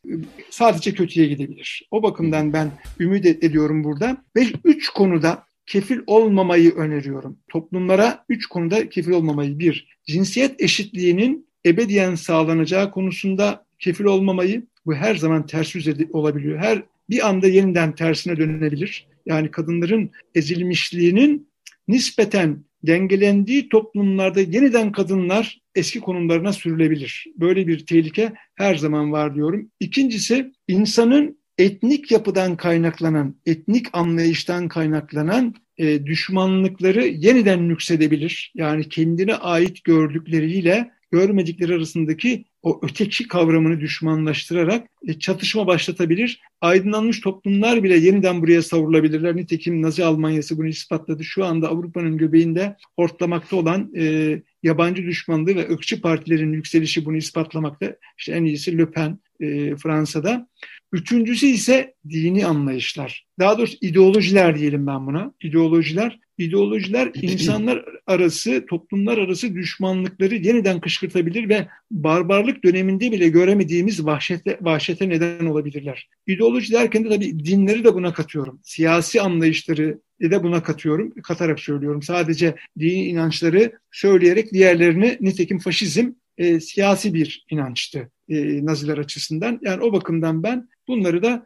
[0.49, 1.87] sadece kötüye gidebilir.
[1.91, 4.17] O bakımdan ben ümit ediyorum burada.
[4.35, 7.37] Ve üç konuda kefil olmamayı öneriyorum.
[7.49, 9.59] Toplumlara üç konuda kefil olmamayı.
[9.59, 14.63] Bir, cinsiyet eşitliğinin ebediyen sağlanacağı konusunda kefil olmamayı.
[14.85, 16.59] Bu her zaman ters yüz olabiliyor.
[16.59, 21.47] Her bir anda yeniden tersine dönebilir yani kadınların ezilmişliğinin
[21.87, 27.25] nispeten dengelendiği toplumlarda yeniden kadınlar eski konumlarına sürülebilir.
[27.37, 29.71] Böyle bir tehlike her zaman var diyorum.
[29.79, 38.51] İkincisi insanın etnik yapıdan kaynaklanan, etnik anlayıştan kaynaklanan e, düşmanlıkları yeniden nüksedebilir.
[38.55, 46.41] Yani kendine ait gördükleriyle görmedikleri arasındaki o öteki kavramını düşmanlaştırarak e, çatışma başlatabilir.
[46.61, 49.35] Aydınlanmış toplumlar bile yeniden buraya savrulabilirler.
[49.35, 51.23] Nitekim Nazi Almanyası bunu ispatladı.
[51.23, 57.95] Şu anda Avrupa'nın göbeğinde hortlamakta olan e, yabancı düşmanlığı ve ırkçı partilerin yükselişi bunu ispatlamakta.
[58.17, 60.47] İşte en iyisi Le Pen e, Fransa'da.
[60.91, 63.25] Üçüncüsü ise dini anlayışlar.
[63.39, 65.33] Daha doğrusu ideolojiler diyelim ben buna.
[65.41, 74.57] İdeolojiler, ideolojiler insanlar arası, toplumlar arası düşmanlıkları yeniden kışkırtabilir ve barbarlık döneminde bile göremediğimiz vahşete,
[74.61, 76.09] vahşete neden olabilirler.
[76.27, 78.59] İdeoloji derken de tabii dinleri de buna katıyorum.
[78.63, 82.01] Siyasi anlayışları de buna katıyorum, katarak söylüyorum.
[82.01, 89.59] Sadece dini inançları söyleyerek diğerlerini nitekim faşizm e, siyasi bir inançtı e, Naziler açısından.
[89.61, 91.45] Yani o bakımdan ben bunları da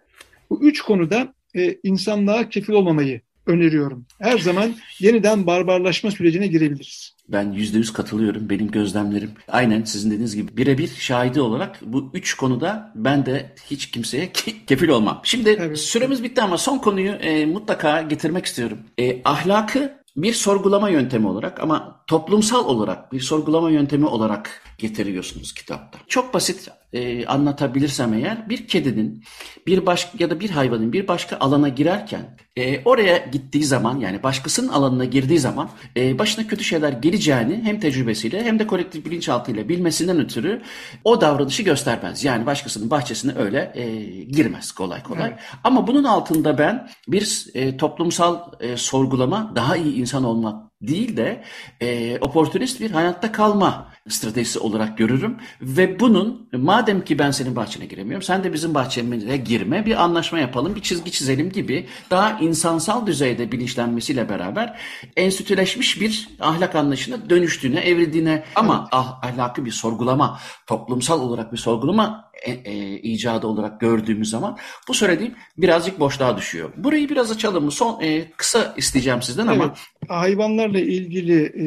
[0.49, 4.06] bu üç konuda e, insanlığa kefil olmamayı öneriyorum.
[4.20, 7.14] Her zaman yeniden barbarlaşma sürecine girebiliriz.
[7.30, 8.50] Ben yüzde yüz katılıyorum.
[8.50, 13.91] Benim gözlemlerim aynen sizin dediğiniz gibi birebir şahidi olarak bu üç konuda ben de hiç
[13.91, 14.32] kimseye
[14.68, 15.22] kefil olmam.
[15.24, 15.78] Şimdi evet.
[15.78, 18.80] süremiz bitti ama son konuyu e, mutlaka getirmek istiyorum.
[19.00, 26.00] E, ahlakı bir sorgulama yöntemi olarak ama toplumsal olarak bir sorgulama yöntemi olarak getiriyorsunuz kitapta.
[26.08, 29.23] Çok basit e, anlatabilirsem eğer bir kedinin
[29.67, 34.23] bir başka ya da bir hayvanın bir başka alana girerken e, oraya gittiği zaman yani
[34.23, 39.69] başkasının alanına girdiği zaman e, başına kötü şeyler geleceğini hem tecrübesiyle hem de kolektif bilinçaltıyla
[39.69, 40.61] bilmesinden ötürü
[41.03, 42.23] o davranışı göstermez.
[42.23, 45.29] Yani başkasının bahçesine öyle e, girmez kolay kolay.
[45.29, 45.39] Evet.
[45.63, 51.43] Ama bunun altında ben bir e, toplumsal e, sorgulama daha iyi insan olmak değil de
[51.81, 55.38] e, oportunist bir hayatta kalma stratejisi olarak görürüm.
[55.62, 60.39] Ve bunun madem ki ben senin bahçene giremiyorum sen de bizim bahçemize girme bir anlaşma
[60.39, 64.80] yapalım bir çizgi çizelim gibi daha insansal düzeyde bilinçlenmesiyle beraber
[65.16, 72.28] enstitüleşmiş bir ahlak anlayışına dönüştüğüne evrildiğine ama ah, ahlakı bir sorgulama toplumsal olarak bir sorgulama
[72.43, 76.72] e, e, icadı olarak gördüğümüz zaman bu söylediğim birazcık boşluğa düşüyor.
[76.78, 77.72] Burayı biraz açalım mı?
[77.72, 79.74] Son e, kısa isteyeceğim sizden evet, ama.
[80.08, 81.66] Hayvanlarla ilgili e,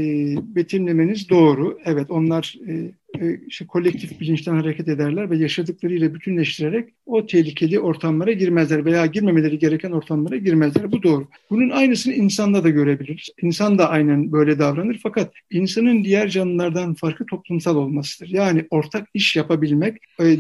[0.57, 1.79] betimlemeniz doğru.
[1.85, 2.73] Evet onlar e,
[3.21, 9.59] e, işte kolektif bilinçten hareket ederler ve yaşadıklarıyla bütünleştirerek o tehlikeli ortamlara girmezler veya girmemeleri
[9.59, 10.93] gereken ortamlara girmezler.
[10.93, 11.29] Bu doğru.
[11.51, 13.29] Bunun aynısını insanda da görebiliriz.
[13.43, 18.29] İnsan da aynen böyle davranır fakat insanın diğer canlılardan farkı toplumsal olmasıdır.
[18.29, 20.37] Yani ortak iş yapabilmek, e,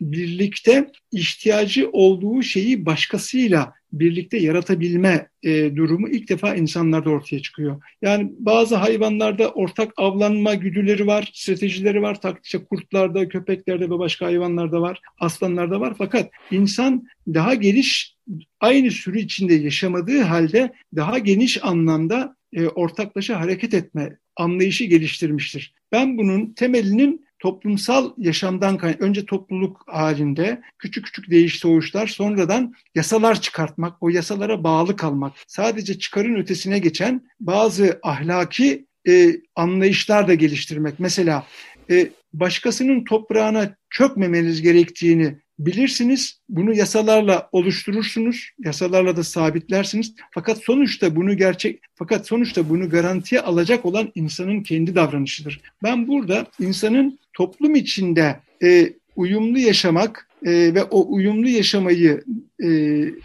[0.00, 7.82] birlikte ihtiyacı olduğu şeyi başkasıyla birlikte yaratabilme e, durumu ilk defa insanlarda ortaya çıkıyor.
[8.02, 12.18] Yani bazı hayvanlarda ortak avlanma güdüleri var, stratejileri var.
[12.44, 15.94] İşte kurtlarda, köpeklerde ve başka hayvanlarda var, aslanlarda var.
[15.98, 18.16] Fakat insan daha geniş,
[18.60, 25.74] aynı sürü içinde yaşamadığı halde daha geniş anlamda e, ortaklaşa hareket etme anlayışı geliştirmiştir.
[25.92, 34.02] Ben bunun temelinin toplumsal yaşamdan önce topluluk halinde küçük küçük değiş soğuşlar sonradan yasalar çıkartmak,
[34.02, 40.94] o yasalara bağlı kalmak, sadece çıkarın ötesine geçen bazı ahlaki e, anlayışlar da geliştirmek.
[41.00, 41.46] Mesela
[41.90, 46.40] e, başkasının toprağına çökmemeniz gerektiğini bilirsiniz.
[46.48, 48.50] Bunu yasalarla oluşturursunuz.
[48.64, 50.14] Yasalarla da sabitlersiniz.
[50.30, 55.60] Fakat sonuçta bunu gerçek fakat sonuçta bunu garantiye alacak olan insanın kendi davranışıdır.
[55.82, 62.24] Ben burada insanın toplum içinde e, uyumlu yaşamak e, ve o uyumlu yaşamayı
[62.64, 62.68] e,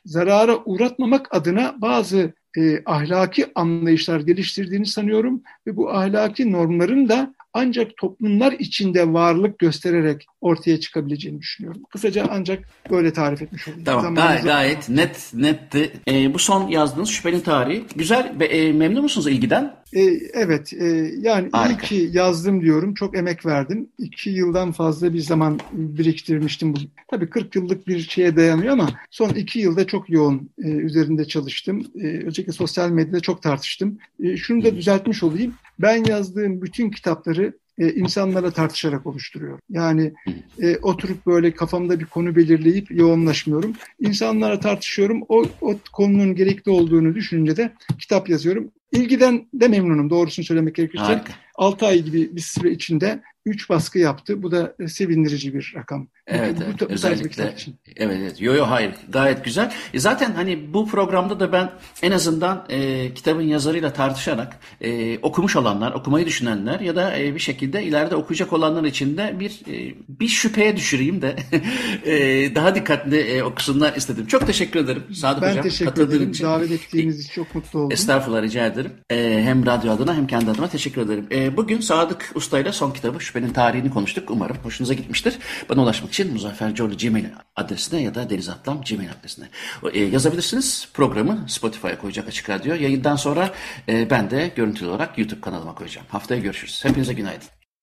[0.05, 5.41] zarara uğratmamak adına bazı e, ahlaki anlayışlar geliştirdiğini sanıyorum.
[5.67, 11.81] Ve bu ahlaki normların da ancak toplumlar içinde varlık göstererek ortaya çıkabileceğini düşünüyorum.
[11.89, 13.83] Kısaca ancak böyle tarif etmiş olayım.
[13.83, 15.91] Tamam gayet, gayet net netti.
[16.07, 17.83] E, bu son yazdığınız şüphenin tarihi.
[17.95, 18.35] Güzel.
[18.39, 19.75] E, memnun musunuz ilgiden?
[19.93, 20.01] E,
[20.33, 20.73] evet.
[20.73, 20.85] E,
[21.17, 21.85] yani Harika.
[21.85, 22.93] iyi ki yazdım diyorum.
[22.93, 23.89] Çok emek verdim.
[23.97, 26.75] İki yıldan fazla bir zaman biriktirmiştim.
[26.75, 26.79] Bu.
[27.07, 31.85] Tabii 40 yıllık bir şeye dayanıyor ama son iki yılda çok yoğun e, üzerinde çalıştım.
[31.95, 33.97] E, özellikle sosyal medyada çok tartıştım.
[34.23, 35.53] E, şunu da düzeltmiş olayım.
[35.79, 39.59] Ben yazdığım bütün kitapları e, insanlara tartışarak oluşturuyorum.
[39.69, 40.13] Yani
[40.61, 43.73] e, oturup böyle kafamda bir konu belirleyip yoğunlaşmıyorum.
[43.99, 45.21] İnsanlara tartışıyorum.
[45.29, 48.71] O, o konunun gerekli olduğunu düşününce de kitap yazıyorum.
[48.91, 51.03] İlgiden de memnunum doğrusunu söylemek gerekirse.
[51.03, 51.33] Harika.
[51.55, 54.43] 6 ay gibi bir süre içinde 3 baskı yaptı.
[54.43, 56.07] Bu da sevindirici bir rakam.
[56.27, 56.81] Evet, bu, evet.
[56.81, 57.53] Bu, özellikle.
[57.53, 57.75] için.
[57.95, 58.41] Evet, evet.
[58.41, 58.91] Yo yo hayır.
[59.09, 59.73] Gayet güzel.
[59.93, 61.71] E zaten hani bu programda da ben
[62.01, 67.39] en azından e, kitabın yazarıyla tartışarak e, okumuş olanlar, okumayı düşünenler ya da e, bir
[67.39, 71.35] şekilde ileride okuyacak olanlar için de bir e, bir şüpheye düşüreyim de
[72.05, 74.27] e, daha dikkatli e, okusunlar istedim.
[74.27, 75.63] Çok teşekkür ederim Sadık ben Hocam.
[75.63, 76.31] Ben teşekkür ederim.
[76.31, 76.43] Için.
[76.43, 77.91] Davet ettiğiniz için çok mutlu oldum.
[77.91, 78.91] Estağfurullah rica ederim.
[79.09, 81.27] E, hem radyo adına hem kendi adıma teşekkür ederim.
[81.31, 84.31] E, bugün Sadık Usta ile son kitabı şüphenin tarihini konuştuk.
[84.31, 85.37] Umarım hoşunuza gitmiştir.
[85.69, 87.25] Bana ulaşmak için Muzaffer Corlu Gmail
[87.55, 89.45] adresine ya da Deniz Atlam Gmail adresine
[89.93, 90.89] e, yazabilirsiniz.
[90.93, 92.75] Programı Spotify'a koyacak Açık Radyo.
[92.75, 93.49] Yayından sonra
[93.89, 96.07] e, ben de görüntülü olarak YouTube kanalıma koyacağım.
[96.09, 96.85] Haftaya görüşürüz.
[96.85, 97.60] Hepinize günaydın.